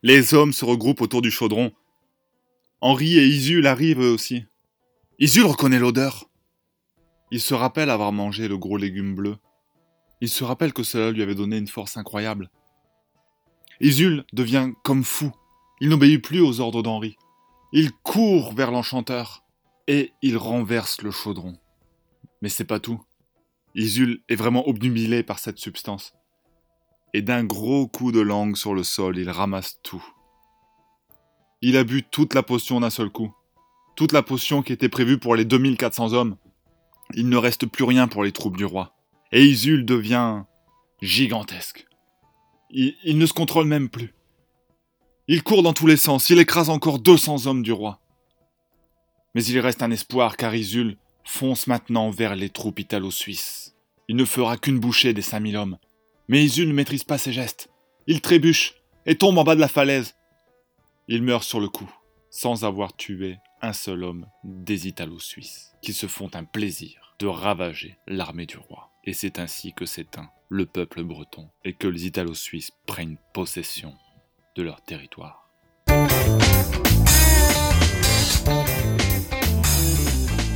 Les 0.02 0.34
hommes 0.34 0.52
se 0.52 0.64
regroupent 0.64 1.00
autour 1.00 1.22
du 1.22 1.30
chaudron. 1.30 1.72
Henri 2.84 3.16
et 3.16 3.28
Isul 3.28 3.68
arrivent 3.68 4.00
eux 4.00 4.10
aussi. 4.10 4.44
Isul 5.20 5.44
reconnaît 5.44 5.78
l'odeur. 5.78 6.28
Il 7.30 7.40
se 7.40 7.54
rappelle 7.54 7.90
avoir 7.90 8.10
mangé 8.10 8.48
le 8.48 8.58
gros 8.58 8.76
légume 8.76 9.14
bleu. 9.14 9.36
Il 10.20 10.28
se 10.28 10.42
rappelle 10.42 10.72
que 10.72 10.82
cela 10.82 11.12
lui 11.12 11.22
avait 11.22 11.36
donné 11.36 11.58
une 11.58 11.68
force 11.68 11.96
incroyable. 11.96 12.50
Isul 13.80 14.24
devient 14.32 14.72
comme 14.82 15.04
fou. 15.04 15.30
Il 15.80 15.90
n'obéit 15.90 16.24
plus 16.24 16.40
aux 16.40 16.58
ordres 16.58 16.82
d'Henri. 16.82 17.14
Il 17.72 17.92
court 17.92 18.52
vers 18.52 18.72
l'enchanteur 18.72 19.44
et 19.86 20.12
il 20.20 20.36
renverse 20.36 21.02
le 21.02 21.12
chaudron. 21.12 21.56
Mais 22.40 22.48
c'est 22.48 22.64
pas 22.64 22.80
tout. 22.80 23.00
Isul 23.76 24.24
est 24.28 24.34
vraiment 24.34 24.68
obnubilé 24.68 25.22
par 25.22 25.38
cette 25.38 25.58
substance. 25.58 26.14
Et 27.14 27.22
d'un 27.22 27.44
gros 27.44 27.86
coup 27.86 28.10
de 28.10 28.20
langue 28.20 28.56
sur 28.56 28.74
le 28.74 28.82
sol, 28.82 29.18
il 29.18 29.30
ramasse 29.30 29.78
tout. 29.84 30.04
Il 31.62 31.76
a 31.76 31.84
bu 31.84 32.02
toute 32.02 32.34
la 32.34 32.42
potion 32.42 32.80
d'un 32.80 32.90
seul 32.90 33.08
coup. 33.08 33.32
Toute 33.94 34.10
la 34.12 34.22
potion 34.22 34.62
qui 34.62 34.72
était 34.72 34.88
prévue 34.88 35.18
pour 35.18 35.36
les 35.36 35.44
2400 35.44 36.12
hommes. 36.12 36.36
Il 37.14 37.28
ne 37.28 37.36
reste 37.36 37.66
plus 37.66 37.84
rien 37.84 38.08
pour 38.08 38.24
les 38.24 38.32
troupes 38.32 38.56
du 38.56 38.64
roi. 38.64 38.96
Et 39.30 39.44
Isul 39.44 39.84
devient 39.84 40.42
gigantesque. 41.00 41.86
Il, 42.70 43.16
ne 43.16 43.26
se 43.26 43.32
contrôle 43.32 43.66
même 43.66 43.88
plus. 43.88 44.14
Il 45.28 45.42
court 45.42 45.62
dans 45.62 45.72
tous 45.72 45.86
les 45.86 45.96
sens, 45.96 46.30
il 46.30 46.38
écrase 46.38 46.68
encore 46.68 46.98
200 46.98 47.46
hommes 47.46 47.62
du 47.62 47.72
roi. 47.72 48.00
Mais 49.34 49.44
il 49.44 49.60
reste 49.60 49.82
un 49.82 49.90
espoir 49.90 50.36
car 50.36 50.54
Isul 50.54 50.96
fonce 51.24 51.68
maintenant 51.68 52.10
vers 52.10 52.34
les 52.34 52.48
troupes 52.48 52.80
italo-suisses. 52.80 53.76
Il 54.08 54.16
ne 54.16 54.24
fera 54.24 54.56
qu'une 54.56 54.80
bouchée 54.80 55.12
des 55.12 55.22
5000 55.22 55.56
hommes. 55.56 55.78
Mais 56.28 56.44
Isul 56.44 56.68
ne 56.68 56.74
maîtrise 56.74 57.04
pas 57.04 57.18
ses 57.18 57.32
gestes. 57.32 57.68
Il 58.08 58.20
trébuche 58.20 58.74
et 59.06 59.16
tombe 59.16 59.38
en 59.38 59.44
bas 59.44 59.54
de 59.54 59.60
la 59.60 59.68
falaise. 59.68 60.14
Il 61.08 61.24
meurt 61.24 61.42
sur 61.42 61.58
le 61.58 61.68
coup, 61.68 61.92
sans 62.30 62.64
avoir 62.64 62.94
tué 62.96 63.38
un 63.60 63.72
seul 63.72 64.04
homme 64.04 64.26
des 64.44 64.86
Italo-Suisses, 64.86 65.74
qui 65.82 65.92
se 65.92 66.06
font 66.06 66.30
un 66.34 66.44
plaisir 66.44 67.16
de 67.18 67.26
ravager 67.26 67.98
l'armée 68.06 68.46
du 68.46 68.56
roi. 68.56 68.92
Et 69.02 69.12
c'est 69.12 69.40
ainsi 69.40 69.72
que 69.72 69.84
s'éteint 69.84 70.30
le 70.48 70.64
peuple 70.64 71.02
breton 71.02 71.50
et 71.64 71.72
que 71.72 71.88
les 71.88 72.06
Italo-Suisses 72.06 72.70
prennent 72.86 73.16
possession 73.34 73.94
de 74.54 74.62
leur 74.62 74.80
territoire. 74.82 75.50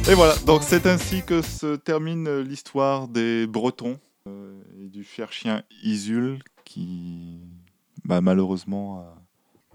Et 0.08 0.14
voilà, 0.14 0.36
donc 0.46 0.62
c'est 0.62 0.86
ainsi 0.86 1.24
que 1.24 1.42
se 1.42 1.74
termine 1.74 2.38
l'histoire 2.38 3.08
des 3.08 3.48
Bretons 3.48 3.98
euh, 4.28 4.62
et 4.80 4.88
du 4.90 5.02
cher 5.02 5.32
chien 5.32 5.64
Isul 5.82 6.38
qui 6.64 7.40
bah, 8.04 8.20
malheureusement 8.20 9.04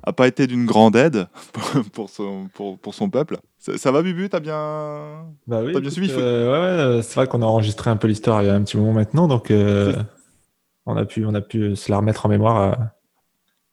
a 0.04 0.14
pas 0.14 0.28
été 0.28 0.48
d'une 0.48 0.66
grande 0.66 0.96
aide 0.96 1.28
pour, 1.94 2.10
son, 2.10 2.48
pour, 2.54 2.78
pour 2.80 2.94
son 2.94 3.10
peuple. 3.10 3.38
Ça, 3.60 3.78
ça 3.78 3.92
va 3.92 4.02
Bubu, 4.02 4.30
t'as 4.30 4.40
bien... 4.40 5.26
Bah 5.48 5.62
oui, 5.64 5.80
bien 5.80 5.90
suivi, 5.90 6.12
euh, 6.12 6.88
ouais, 6.92 6.96
ouais, 6.98 7.04
c'est 7.04 7.16
vrai 7.16 7.28
qu'on 7.28 7.42
a 7.42 7.46
enregistré 7.46 7.90
un 7.90 7.98
peu 7.98 8.08
l'histoire 8.08 8.42
il 8.42 8.48
y 8.48 8.50
a 8.50 8.56
un 8.56 8.64
petit 8.64 8.78
moment 8.78 8.94
maintenant, 8.94 9.28
donc 9.28 9.52
euh, 9.52 9.94
on, 10.86 10.98
a 10.98 11.06
pu, 11.06 11.26
on 11.26 11.34
a 11.36 11.42
pu 11.42 11.76
se 11.76 11.92
la 11.92 11.98
remettre 11.98 12.26
en 12.26 12.30
mémoire 12.30 12.62
euh, 12.62 12.76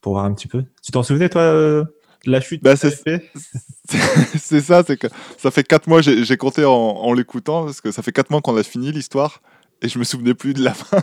pour 0.01 0.13
voir 0.15 0.25
un 0.27 0.35
petit 0.35 0.49
peu. 0.49 0.65
Tu 0.85 0.93
t'en 0.93 1.03
souvenais, 1.03 1.29
toi, 1.31 1.43
euh, 1.43 1.85
de 2.27 2.31
la 2.31 2.41
chute 2.41 2.63
Bah, 2.63 2.77
c'est- 2.77 4.61
ça, 4.61 4.83
c'est 4.87 4.97
que 4.99 5.07
ça 5.39 5.51
fait 5.51 5.65
4 5.65 5.87
mois, 5.87 6.03
j'ai 6.03 6.25
j'ai 6.25 6.37
compté 6.37 6.65
en, 6.65 6.71
en 6.73 7.13
l'écoutant, 7.15 7.65
parce 7.65 7.81
que 7.81 7.91
ça 7.91 8.03
fait 8.03 8.13
4 8.13 8.31
mois 8.31 8.41
qu'on 8.43 8.57
a 8.57 8.63
fini 8.63 8.93
l'histoire, 8.93 9.41
et 9.81 9.89
je 9.89 9.99
me 9.99 10.05
souvenais 10.05 10.35
plus 10.35 10.53
de 10.55 10.63
la 10.63 10.75
fin. 10.75 11.03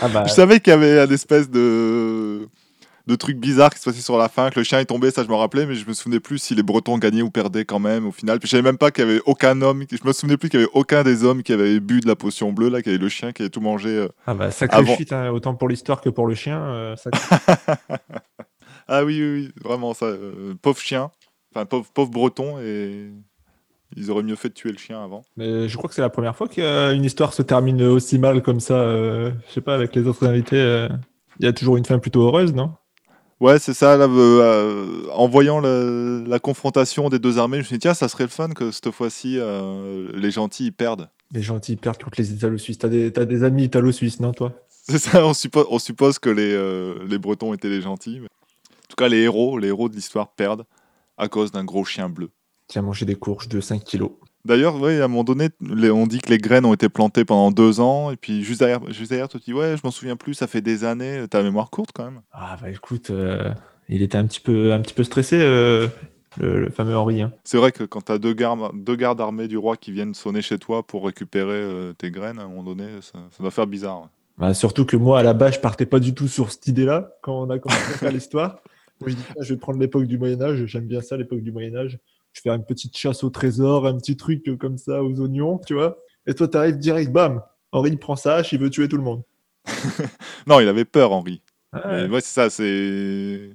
Ah 0.00 0.08
bah, 0.08 0.24
Je 0.26 0.32
savais 0.32 0.60
qu'il 0.60 0.70
y 0.70 0.74
avait 0.74 1.00
un 1.00 1.10
espèce 1.10 1.50
de, 1.50 2.48
de 3.10 3.16
truc 3.16 3.36
bizarre 3.38 3.70
qui 3.70 3.78
se 3.78 3.84
passait 3.84 4.00
sur 4.00 4.16
la 4.16 4.28
fin, 4.28 4.48
que 4.50 4.58
le 4.60 4.64
chien 4.64 4.78
est 4.78 4.84
tombé, 4.86 5.10
ça 5.10 5.22
je 5.24 5.28
me 5.28 5.34
rappelais, 5.34 5.66
mais 5.66 5.74
je 5.74 5.86
me 5.86 5.92
souvenais 5.92 6.20
plus 6.20 6.38
si 6.38 6.54
les 6.54 6.62
Bretons 6.62 6.96
gagnaient 6.96 7.22
ou 7.22 7.30
perdaient 7.30 7.64
quand 7.64 7.78
même 7.80 8.06
au 8.06 8.12
final. 8.12 8.38
Puis 8.38 8.46
je 8.46 8.52
savais 8.52 8.62
même 8.62 8.78
pas 8.78 8.90
qu'il 8.90 9.04
y 9.06 9.10
avait 9.10 9.20
aucun 9.26 9.60
homme, 9.62 9.84
je 9.90 9.98
me 10.06 10.12
souvenais 10.12 10.36
plus 10.36 10.48
qu'il 10.48 10.60
y 10.60 10.62
avait 10.62 10.72
aucun 10.74 11.02
des 11.02 11.24
hommes 11.24 11.42
qui 11.42 11.52
avait 11.52 11.80
bu 11.80 12.00
de 12.00 12.06
la 12.08 12.16
potion 12.16 12.52
bleue, 12.52 12.68
là, 12.70 12.80
qui 12.82 12.88
avait 12.88 12.98
le 12.98 13.08
chien 13.08 13.32
qui 13.32 13.42
avait 13.42 13.50
tout 13.50 13.60
mangé. 13.60 13.90
euh. 13.90 14.08
ah 14.26 14.34
bah, 14.34 14.50
sacrée 14.50 14.78
avant- 14.78 14.96
chute, 14.96 15.12
hein, 15.12 15.30
autant 15.30 15.54
pour 15.54 15.68
l'histoire 15.68 16.00
que 16.00 16.08
pour 16.08 16.26
le 16.26 16.34
chien. 16.34 16.58
euh, 16.62 16.96
Ah 18.88 19.04
oui, 19.04 19.20
oui, 19.22 19.30
oui, 19.32 19.52
vraiment 19.62 19.94
ça. 19.94 20.06
euh, 20.06 20.54
pauvre 20.60 20.78
chien, 20.80 21.10
enfin 21.54 21.64
pauvre, 21.64 21.88
pauvre 21.92 22.10
Breton, 22.10 22.58
et 22.60 23.10
ils 23.96 24.10
auraient 24.10 24.22
mieux 24.24 24.34
fait 24.36 24.48
de 24.48 24.54
tuer 24.54 24.72
le 24.72 24.78
chien 24.78 25.02
avant. 25.02 25.22
Mais 25.36 25.68
je 25.68 25.76
crois 25.76 25.88
que 25.88 25.94
c'est 25.94 26.00
la 26.02 26.10
première 26.10 26.36
fois 26.36 26.48
qu'une 26.48 27.04
histoire 27.04 27.32
se 27.32 27.42
termine 27.42 27.82
aussi 27.82 28.18
mal 28.18 28.42
comme 28.42 28.60
ça. 28.60 28.74
euh, 28.74 29.30
je 29.48 29.52
sais 29.54 29.60
pas, 29.60 29.74
avec 29.74 29.94
les 29.94 30.06
autres 30.06 30.26
invités, 30.26 30.56
euh, 30.60 30.88
il 31.38 31.44
y 31.44 31.48
a 31.48 31.52
toujours 31.52 31.76
une 31.76 31.84
fin 31.84 31.98
plutôt 31.98 32.22
heureuse, 32.26 32.52
non? 32.52 32.72
Ouais, 33.40 33.58
c'est 33.58 33.72
ça. 33.74 33.96
Là, 33.96 34.04
euh, 34.04 34.40
euh, 34.42 35.06
en 35.14 35.26
voyant 35.28 35.60
la 35.60 36.38
confrontation 36.38 37.08
des 37.08 37.18
deux 37.18 37.38
armées, 37.38 37.56
je 37.58 37.62
me 37.62 37.66
suis 37.66 37.76
dit, 37.76 37.80
tiens, 37.80 37.94
ça 37.94 38.08
serait 38.08 38.24
le 38.24 38.30
fun 38.30 38.50
que 38.50 38.70
cette 38.70 38.90
fois-ci, 38.90 39.38
euh, 39.38 40.08
les 40.14 40.30
gentils 40.30 40.66
ils 40.66 40.72
perdent. 40.72 41.08
Les 41.32 41.42
gentils 41.42 41.76
perdent 41.76 42.02
contre 42.02 42.20
les 42.20 42.32
Italo-Suisses. 42.32 42.78
T'as 42.78 42.88
des, 42.88 43.12
t'as 43.12 43.24
des 43.24 43.42
amis 43.44 43.64
Italo-Suisses, 43.64 44.20
non, 44.20 44.32
toi? 44.32 44.52
C'est 44.68 44.98
ça, 44.98 45.24
on, 45.26 45.32
suppo- 45.32 45.66
on 45.70 45.78
suppose 45.78 46.18
que 46.18 46.28
les, 46.30 46.52
euh, 46.52 46.94
les 47.06 47.18
Bretons 47.18 47.54
étaient 47.54 47.68
les 47.68 47.80
gentils. 47.80 48.18
mais- 48.20 48.26
En 48.26 48.88
tout 48.88 48.96
cas, 48.96 49.08
les 49.08 49.18
héros, 49.20 49.58
les 49.58 49.68
héros 49.68 49.88
de 49.88 49.94
l'histoire 49.94 50.32
perdent 50.32 50.64
à 51.16 51.28
cause 51.28 51.52
d'un 51.52 51.64
gros 51.64 51.84
chien 51.84 52.08
bleu. 52.08 52.30
Qui 52.66 52.78
a 52.78 52.82
mangé 52.82 53.06
des 53.06 53.14
courges 53.14 53.48
de 53.48 53.60
5 53.60 53.84
kilos. 53.84 54.10
D'ailleurs, 54.44 54.80
ouais, 54.80 55.00
à 55.00 55.04
un 55.04 55.08
moment 55.08 55.24
donné, 55.24 55.48
les- 55.60 55.90
on 55.90 56.06
dit 56.06 56.18
que 56.20 56.30
les 56.30 56.38
graines 56.38 56.64
ont 56.64 56.72
été 56.74 56.88
plantées 56.88 57.24
pendant 57.24 57.50
deux 57.50 57.80
ans, 57.80 58.10
et 58.10 58.16
puis 58.16 58.42
juste 58.42 58.60
derrière, 58.60 58.80
juste 58.90 59.10
derrière, 59.10 59.28
tu 59.28 59.38
te 59.38 59.44
dis, 59.44 59.52
ouais, 59.52 59.76
je 59.76 59.82
m'en 59.84 59.90
souviens 59.90 60.16
plus, 60.16 60.34
ça 60.34 60.46
fait 60.46 60.62
des 60.62 60.84
années, 60.84 61.24
t'as 61.28 61.38
la 61.38 61.44
mémoire 61.44 61.70
courte 61.70 61.90
quand 61.94 62.04
même. 62.04 62.20
Ah 62.32 62.56
bah 62.60 62.70
écoute, 62.70 63.10
euh, 63.10 63.52
il 63.88 64.02
était 64.02 64.16
un 64.18 64.26
petit 64.26 64.40
peu, 64.40 64.72
un 64.72 64.80
petit 64.80 64.94
peu 64.94 65.04
stressé, 65.04 65.36
euh, 65.40 65.88
le, 66.38 66.60
le 66.60 66.70
fameux 66.70 66.96
Henri. 66.96 67.20
hein. 67.22 67.32
C'est 67.44 67.58
vrai 67.58 67.70
que 67.72 67.84
quand 67.84 68.00
t'as 68.02 68.18
deux 68.18 68.32
gardes, 68.32 68.70
deux 68.74 68.96
gardes 68.96 69.20
armés 69.20 69.46
du 69.48 69.58
roi 69.58 69.76
qui 69.76 69.92
viennent 69.92 70.14
sonner 70.14 70.40
chez 70.42 70.58
toi 70.58 70.86
pour 70.86 71.04
récupérer 71.04 71.50
euh, 71.52 71.92
tes 71.92 72.10
graines, 72.10 72.38
à 72.38 72.42
un 72.44 72.48
moment 72.48 72.62
donné, 72.64 72.84
ça, 73.02 73.18
ça 73.30 73.42
doit 73.42 73.50
faire 73.50 73.66
bizarre. 73.66 74.00
ouais. 74.02 74.06
Bah, 74.38 74.54
surtout 74.54 74.86
que 74.86 74.96
moi, 74.96 75.18
à 75.18 75.22
la 75.22 75.34
base, 75.34 75.56
je 75.56 75.60
partais 75.60 75.84
pas 75.84 76.00
du 76.00 76.14
tout 76.14 76.28
sur 76.28 76.50
cette 76.50 76.66
idée-là 76.66 77.10
quand 77.20 77.42
on 77.42 77.50
a 77.50 77.58
commencé 77.58 77.82
à 77.82 77.98
faire 77.98 78.12
l'histoire. 78.12 78.60
Moi, 79.00 79.10
je 79.10 79.16
dis, 79.16 79.22
ah, 79.30 79.42
je 79.42 79.52
vais 79.52 79.58
prendre 79.60 79.78
l'époque 79.78 80.04
du 80.04 80.16
Moyen-Âge, 80.18 80.64
j'aime 80.66 80.86
bien 80.86 81.02
ça, 81.02 81.16
l'époque 81.18 81.40
du 81.40 81.52
Moyen-Âge. 81.52 81.98
Je 82.32 82.40
fais 82.42 82.50
une 82.50 82.64
petite 82.64 82.96
chasse 82.96 83.24
au 83.24 83.30
trésor, 83.30 83.86
un 83.86 83.96
petit 83.96 84.16
truc 84.16 84.48
comme 84.58 84.78
ça 84.78 85.02
aux 85.02 85.20
oignons, 85.20 85.58
tu 85.66 85.74
vois. 85.74 85.98
Et 86.26 86.34
toi, 86.34 86.48
t'arrives 86.48 86.78
direct, 86.78 87.10
bam 87.12 87.42
Henri 87.72 87.90
il 87.90 87.98
prend 87.98 88.16
sa 88.16 88.36
hache, 88.36 88.52
il 88.52 88.58
veut 88.60 88.70
tuer 88.70 88.88
tout 88.88 88.96
le 88.96 89.02
monde. 89.02 89.22
Non, 90.46 90.60
il 90.60 90.68
avait 90.68 90.84
peur, 90.84 91.12
Henri. 91.12 91.42
Ouais. 91.72 91.80
Mais 91.84 92.08
ouais, 92.08 92.20
c'est 92.20 92.34
ça, 92.34 92.50
c'est. 92.50 93.50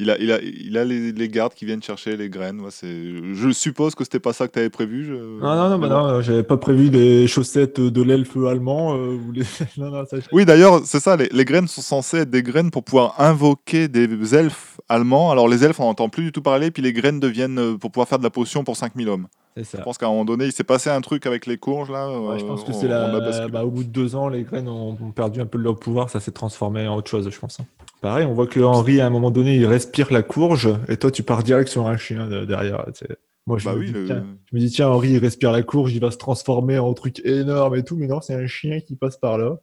Il 0.00 0.10
a, 0.10 0.18
il 0.18 0.32
a, 0.32 0.40
il 0.42 0.78
a 0.78 0.84
les, 0.84 1.12
les 1.12 1.28
gardes 1.28 1.52
qui 1.54 1.66
viennent 1.66 1.82
chercher 1.82 2.16
les 2.16 2.28
graines. 2.30 2.60
ouais. 2.60 2.70
Je 2.82 3.50
suppose 3.52 3.94
que 3.94 4.02
c'était 4.02 4.18
pas 4.18 4.32
ça 4.32 4.48
que 4.48 4.52
t'avais 4.52 4.70
prévu. 4.70 5.04
Je... 5.04 5.12
Non, 5.12 5.54
non, 5.54 5.70
non, 5.70 5.78
bah 5.78 5.88
non, 5.88 6.20
j'avais 6.22 6.42
pas 6.42 6.56
prévu 6.56 6.90
des 6.90 7.26
chaussettes 7.26 7.80
de 7.80 8.02
l'elfe 8.02 8.36
allemand. 8.36 8.94
euh, 8.96 9.16
ou 9.16 9.32
les... 9.32 9.42
non, 9.76 9.90
non, 9.90 10.04
ça, 10.06 10.16
Oui, 10.32 10.44
d'ailleurs, 10.44 10.80
c'est 10.84 11.00
ça, 11.00 11.16
les, 11.16 11.28
les 11.30 11.44
graines 11.44 11.68
sont 11.68 11.82
censées 11.82 12.18
être 12.18 12.30
des 12.30 12.42
graines 12.42 12.70
pour 12.70 12.82
pouvoir 12.82 13.20
invoquer 13.20 13.88
des 13.88 14.34
elfes 14.34 14.80
allemands. 14.88 15.30
Alors, 15.30 15.48
les 15.48 15.64
elfes, 15.64 15.80
on 15.80 15.84
n'entend 15.84 16.08
plus 16.08 16.24
du 16.24 16.32
tout 16.32 16.42
parler, 16.42 16.70
puis 16.70 16.82
les 16.82 16.92
graines 16.92 17.20
deviennent 17.20 17.58
euh, 17.58 17.76
pour 17.76 17.90
pouvoir 17.90 18.08
faire 18.08 18.18
de 18.18 18.24
la 18.24 18.30
potion 18.30 18.64
pour 18.64 18.76
5000 18.76 19.08
hommes. 19.08 19.26
Je 19.56 19.76
pense 19.82 19.98
qu'à 19.98 20.06
un 20.06 20.10
moment 20.10 20.24
donné, 20.24 20.46
il 20.46 20.52
s'est 20.52 20.64
passé 20.64 20.90
un 20.90 21.00
truc 21.00 21.26
avec 21.26 21.46
les 21.46 21.58
courges, 21.58 21.90
là. 21.90 22.08
Ouais, 22.08 22.38
je 22.38 22.44
euh, 22.44 22.48
pense 22.48 22.64
que 22.64 22.72
c'est 22.72 22.88
la... 22.88 23.48
bah, 23.48 23.64
au 23.64 23.70
bout 23.70 23.84
de 23.84 23.88
deux 23.88 24.14
ans, 24.16 24.28
les 24.28 24.42
graines 24.44 24.68
ont, 24.68 24.96
ont 25.00 25.10
perdu 25.10 25.40
un 25.40 25.46
peu 25.46 25.58
de 25.58 25.64
leur 25.64 25.78
pouvoir, 25.78 26.08
ça 26.08 26.20
s'est 26.20 26.30
transformé 26.30 26.86
en 26.86 26.96
autre 26.96 27.10
chose, 27.10 27.28
je 27.28 27.38
pense. 27.38 27.58
Pareil, 28.00 28.24
on 28.26 28.32
voit 28.34 28.46
que 28.46 28.60
Henri, 28.60 29.00
à 29.00 29.06
un 29.06 29.10
moment 29.10 29.30
donné, 29.30 29.56
il 29.56 29.66
respire 29.66 30.12
la 30.12 30.22
courge, 30.22 30.70
et 30.88 30.96
toi, 30.96 31.10
tu 31.10 31.22
pars 31.22 31.42
direct 31.42 31.68
sur 31.68 31.86
un 31.86 31.96
chien 31.96 32.26
de- 32.28 32.44
derrière. 32.44 32.84
tu 32.94 33.06
sais. 33.06 33.16
Moi, 33.46 33.58
je, 33.58 33.64
Bah 33.66 33.74
me 33.74 33.80
oui, 33.80 33.86
dis, 33.86 33.92
le- 33.92 34.06
tiens, 34.06 34.24
je 34.50 34.56
me 34.56 34.60
dis, 34.60 34.70
tiens, 34.70 34.88
Henri, 34.88 35.10
il 35.10 35.18
respire 35.18 35.52
la 35.52 35.62
courge, 35.62 35.92
il 35.94 36.00
va 36.00 36.10
se 36.10 36.16
transformer 36.16 36.78
en 36.78 36.92
truc 36.94 37.20
énorme 37.24 37.76
et 37.76 37.82
tout, 37.84 37.96
mais 37.96 38.06
non, 38.06 38.20
c'est 38.20 38.34
un 38.34 38.46
chien 38.46 38.80
qui 38.80 38.96
passe 38.96 39.16
par 39.16 39.38
là. 39.38 39.58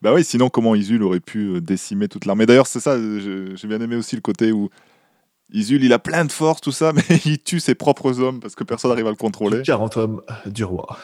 Bah 0.00 0.14
oui, 0.14 0.22
sinon, 0.24 0.48
comment 0.48 0.74
Isul 0.76 1.02
aurait 1.02 1.20
pu 1.20 1.56
euh, 1.56 1.60
décimer 1.60 2.06
toute 2.08 2.24
l'armée? 2.24 2.46
D'ailleurs, 2.46 2.68
c'est 2.68 2.78
ça, 2.80 2.96
j'ai 2.98 3.66
bien 3.68 3.80
aimé 3.80 3.96
aussi 3.96 4.14
le 4.14 4.22
côté 4.22 4.52
où 4.52 4.68
Isul, 5.52 5.82
il 5.82 5.92
a 5.92 5.98
plein 5.98 6.24
de 6.24 6.30
force, 6.32 6.60
tout 6.60 6.70
ça, 6.72 6.92
mais 6.94 7.02
il 7.26 7.42
tue 7.42 7.58
ses 7.60 7.74
propres 7.74 8.20
hommes 8.20 8.38
parce 8.40 8.54
que 8.54 8.62
personne 8.64 8.90
n'arrive 8.90 9.08
à 9.08 9.10
le 9.10 9.16
contrôler. 9.16 9.62
40 9.62 9.96
hommes 9.96 10.22
du 10.46 10.62
roi. 10.64 10.96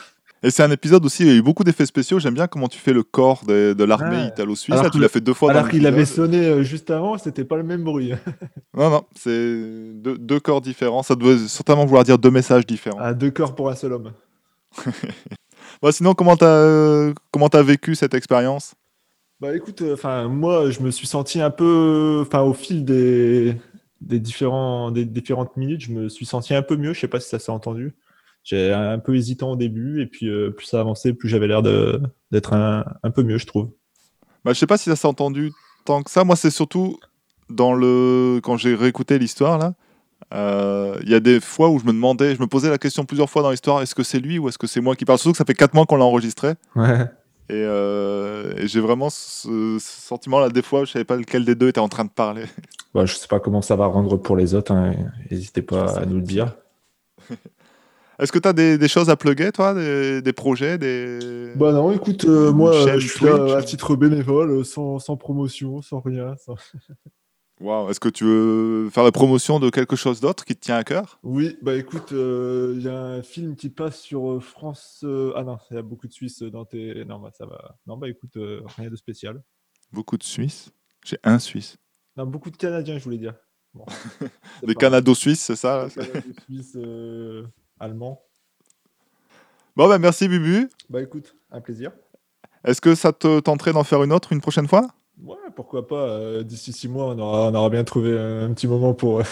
Et 0.43 0.51
c'est 0.51 0.63
un 0.63 0.71
épisode 0.71 1.05
aussi, 1.05 1.25
il 1.25 1.29
y 1.29 1.33
a 1.33 1.35
eu 1.35 1.43
beaucoup 1.43 1.65
d'effets 1.65 1.87
spéciaux. 1.87 2.21
J'aime 2.21 2.35
bien 2.35 2.47
comment 2.47 2.69
tu 2.69 2.79
fais 2.79 2.93
le 2.93 3.03
corps 3.03 3.45
de, 3.45 3.75
de 3.77 3.85
l'armée 3.85 4.27
italo-suisse. 4.27 4.81
Que 4.81 4.89
tu 4.89 5.01
l'as 5.01 5.09
fait 5.09 5.21
deux 5.21 5.35
fois 5.35 5.51
Alors 5.51 5.69
qu'il 5.69 5.87
avait 5.87 6.05
sonné 6.05 6.47
euh, 6.47 6.63
juste 6.63 6.91
avant, 6.91 7.19
c'était 7.19 7.45
pas 7.45 7.57
le 7.57 7.65
même 7.65 7.85
bruit. 7.85 8.13
Non, 8.77 8.91
non, 8.91 9.03
c'est 9.17 9.93
deux, 9.95 10.17
deux 10.17 10.39
corps 10.39 10.61
différents. 10.61 11.03
Ça 11.03 11.17
doit 11.17 11.37
certainement 11.49 11.85
vouloir 11.85 12.05
dire 12.05 12.17
deux 12.17 12.31
messages 12.31 12.65
différents. 12.65 13.01
À 13.01 13.13
deux 13.13 13.33
corps 13.33 13.57
pour 13.57 13.69
un 13.69 13.75
seul 13.75 13.93
homme. 13.93 14.13
Bon, 15.83 15.93
sinon, 15.93 16.15
comment 16.15 16.37
t'as 16.37 16.47
euh, 16.47 17.13
vécu 17.63 17.95
cette 17.95 18.15
expérience? 18.15 18.75
Bah 19.41 19.55
écoute, 19.55 19.85
enfin 19.93 20.27
moi 20.27 20.69
je 20.71 20.81
me 20.81 20.91
suis 20.91 21.07
senti 21.07 21.41
un 21.41 21.51
peu, 21.51 22.25
enfin 22.27 22.41
au 22.41 22.53
fil 22.53 22.85
des, 22.85 23.55
des 24.01 24.19
différents 24.19 24.91
des 24.91 25.05
différentes 25.05 25.57
minutes, 25.57 25.83
je 25.83 25.93
me 25.93 26.09
suis 26.09 26.27
senti 26.27 26.55
un 26.55 26.63
peu 26.63 26.77
mieux. 26.77 26.93
Je 26.93 27.01
sais 27.01 27.09
pas 27.09 27.21
si 27.21 27.29
ça 27.29 27.39
s'est 27.39 27.53
entendu. 27.53 27.95
J'ai 28.51 28.73
un 28.73 28.99
peu 28.99 29.15
hésitant 29.15 29.51
au 29.53 29.57
début 29.57 30.01
et 30.01 30.07
puis 30.07 30.27
euh, 30.27 30.49
plus 30.51 30.65
ça 30.65 30.81
avançait, 30.81 31.13
plus 31.13 31.29
j'avais 31.29 31.47
l'air 31.47 31.61
d'être 31.61 32.55
un, 32.55 32.83
un 33.03 33.11
peu 33.11 33.23
mieux, 33.23 33.37
je 33.37 33.47
trouve. 33.47 33.69
bah, 34.43 34.55
Je 34.55 34.59
sais 34.59 34.67
pas 34.67 34.79
si 34.79 34.85
ça 34.89 34.97
s'est 34.97 35.07
entendu 35.07 35.53
tant 35.85 36.03
que 36.03 36.11
ça. 36.11 36.25
Moi, 36.25 36.35
c'est 36.35 36.49
surtout 36.51 36.99
dans 37.51 37.75
le 37.75 38.41
quand 38.43 38.57
j'ai 38.57 38.75
réécouté 38.75 39.19
l'histoire 39.19 39.59
là. 39.59 39.75
euh, 40.33 40.97
Il 41.03 41.11
y 41.11 41.15
a 41.15 41.21
des 41.21 41.41
fois 41.41 41.69
où 41.69 41.79
je 41.79 41.85
me 41.85 41.93
demandais, 41.93 42.35
je 42.35 42.41
me 42.41 42.47
posais 42.47 42.71
la 42.71 42.79
question 42.79 43.05
plusieurs 43.05 43.29
fois 43.29 43.43
dans 43.43 43.51
l'histoire 43.51 43.83
est-ce 43.83 43.95
que 43.95 44.03
c'est 44.03 44.19
lui 44.21 44.39
ou 44.39 44.49
est-ce 44.49 44.57
que 44.57 44.67
c'est 44.67 44.81
moi 44.81 44.97
qui 44.97 45.05
parle? 45.05 45.19
Surtout 45.19 45.33
que 45.33 45.39
ça 45.39 45.45
fait 45.45 45.53
quatre 45.55 45.75
mois 45.75 45.85
qu'on 45.85 45.97
l'a 45.97 46.05
enregistré. 46.07 46.55
Ouais. 46.75 47.05
Et, 47.51 47.55
euh, 47.55 48.53
et 48.57 48.67
j'ai 48.67 48.81
vraiment 48.81 49.11
ce, 49.11 49.77
ce 49.79 50.01
sentiment-là. 50.09 50.49
Des 50.49 50.63
fois, 50.63 50.87
je 50.87 50.93
savais 50.93 51.05
pas 51.05 51.17
lequel 51.17 51.45
des 51.45 51.55
deux 51.55 51.69
était 51.69 51.81
en 51.81 51.89
train 51.91 52.05
de 52.07 52.11
parler. 52.11 52.45
Bah, 52.95 53.05
je 53.05 53.15
sais 53.15 53.29
pas 53.29 53.41
comment 53.41 53.61
ça 53.61 53.77
va 53.77 53.85
rendre 53.87 54.17
pour 54.17 54.37
les 54.37 54.55
autres. 54.55 54.73
hein. 54.73 54.95
N'hésitez 55.31 55.61
pas 55.61 55.99
à 55.99 56.07
nous 56.07 56.17
le 56.17 56.23
dire. 56.23 56.55
Est-ce 58.19 58.33
que 58.33 58.39
tu 58.39 58.49
as 58.49 58.53
des, 58.53 58.79
des 58.79 58.89
choses 58.89 59.11
à 59.11 59.17
plugger, 59.17 59.53
toi? 59.53 59.75
Des, 59.75 60.21
des 60.23 60.33
projets 60.33 60.77
des... 60.79 61.53
Bah 61.55 61.73
non, 61.73 61.93
écoute, 61.93 62.25
euh, 62.25 62.53
moi 62.53 62.73
chaîne 62.73 62.97
euh, 62.97 62.99
je 62.99 63.09
suis 63.09 63.25
là 63.25 63.39
Twitch. 63.39 63.53
à 63.55 63.63
titre 63.63 63.97
bénévole, 63.97 64.51
euh, 64.51 64.65
sans, 64.65 64.99
sans 64.99 65.17
promotion, 65.17 65.83
sans 65.83 66.01
rien. 66.01 66.35
sans- 66.37 66.57
Waouh, 67.61 67.91
Est-ce 67.91 67.99
que 68.01 68.09
tu 68.09 68.25
veux 68.25 68.89
faire 68.91 69.03
la 69.03 69.11
promotion 69.13 69.59
de 69.59 69.69
quelque 69.71 69.97
chose 69.97 70.21
d'autre 70.21 70.45
qui 70.45 70.55
te 70.55 70.61
tient 70.61 70.77
à 70.77 70.85
cœur? 70.85 71.19
Oui, 71.25 71.57
bah 71.63 71.75
écoute, 71.77 72.13
euh, 72.13 72.75
il 72.77 72.83
y 72.85 72.89
a 72.89 72.97
un 73.01 73.23
film 73.23 73.57
qui 73.57 73.69
passe 73.69 74.01
sur 74.01 74.41
France. 74.43 75.01
euh, 75.05 75.33
Ah 75.35 75.43
non, 75.43 75.59
il 75.71 75.75
y 75.75 75.79
a 75.79 75.83
beaucoup 75.83 76.07
de 76.07 76.13
Suisses 76.13 76.43
dans 76.43 76.65
tes. 76.65 77.05
Non, 77.05 77.19
bah 77.19 77.31
ça 77.37 77.47
va. 77.47 77.77
Non, 77.87 77.97
bah 77.97 78.09
écoute, 78.09 78.37
euh, 78.37 78.61
rien 78.77 78.91
de 78.91 78.97
spécial. 78.97 79.43
Beaucoup 79.93 80.17
de 80.17 80.23
Suisses? 80.23 80.71
J'ai 81.05 81.19
un 81.25 81.39
Suisse. 81.41 81.77
Non, 82.17 82.27
beaucoup 82.27 82.51
de 82.51 82.57
Canadiens, 82.57 82.99
je 82.99 83.05
voulais 83.05 83.19
dire. 83.19 83.35
Bon, 83.75 83.85
Des 84.67 84.75
Canado-Suisses, 84.77 85.41
c'est 85.41 85.57
ça? 85.57 85.89
Canado-Suisses, 85.93 86.77
allemands. 87.81 88.23
Bon, 89.77 89.89
bah 89.89 89.99
merci 89.99 90.29
Bubu. 90.29 90.69
Bah 90.91 91.01
écoute, 91.03 91.35
un 91.51 91.61
plaisir. 91.61 91.93
Est-ce 92.65 92.81
que 92.81 92.95
ça 92.95 93.13
te 93.13 93.41
tenterait 93.41 93.73
d'en 93.73 93.85
faire 93.85 94.03
une 94.03 94.13
autre 94.13 94.33
une 94.33 94.41
prochaine 94.41 94.67
fois? 94.67 94.89
Ouais, 95.23 95.37
pourquoi 95.55 95.87
pas. 95.87 95.97
euh, 96.09 96.43
D'ici 96.43 96.73
six 96.73 96.89
mois, 96.89 97.07
on 97.07 97.19
aura, 97.19 97.49
on 97.51 97.55
aura 97.55 97.71
bien 97.71 97.85
trouvé 97.85 98.19
un, 98.19 98.53
petit 98.53 98.67
moment 98.67 98.95
pour, 98.95 99.23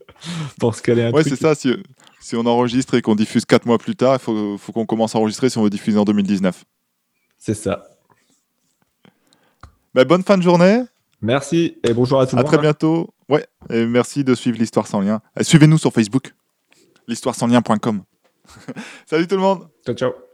pour 0.60 0.74
se 0.74 0.82
caler 0.82 1.02
un 1.02 1.12
Ouais, 1.12 1.22
truc. 1.22 1.34
c'est 1.36 1.40
ça. 1.40 1.54
Si, 1.54 1.74
si 2.20 2.36
on 2.36 2.46
enregistre 2.46 2.94
et 2.94 3.02
qu'on 3.02 3.14
diffuse 3.14 3.44
4 3.44 3.66
mois 3.66 3.78
plus 3.78 3.96
tard, 3.96 4.14
il 4.14 4.18
faut, 4.22 4.56
faut 4.58 4.72
qu'on 4.72 4.86
commence 4.86 5.14
à 5.14 5.18
enregistrer 5.18 5.50
si 5.50 5.58
on 5.58 5.62
veut 5.62 5.70
diffuser 5.70 5.98
en 5.98 6.04
2019. 6.04 6.64
C'est 7.38 7.54
ça. 7.54 7.84
Bah, 9.94 10.04
bonne 10.04 10.22
fin 10.22 10.38
de 10.38 10.42
journée. 10.42 10.82
Merci 11.20 11.78
et 11.84 11.92
bonjour 11.92 12.20
à 12.20 12.26
tout 12.26 12.36
le 12.36 12.40
À 12.40 12.42
monde. 12.44 12.52
très 12.52 12.60
bientôt. 12.60 13.10
Ouais, 13.28 13.46
et 13.70 13.86
merci 13.86 14.24
de 14.24 14.34
suivre 14.34 14.58
l'Histoire 14.58 14.86
sans 14.86 15.00
lien. 15.00 15.20
Suivez-nous 15.40 15.78
sur 15.78 15.92
Facebook. 15.92 16.34
L'histoire 17.08 17.34
sans 17.34 17.46
lien.com. 17.46 18.02
Salut 19.06 19.26
tout 19.26 19.36
le 19.36 19.42
monde. 19.42 19.68
Ciao, 19.84 19.94
ciao. 19.94 20.31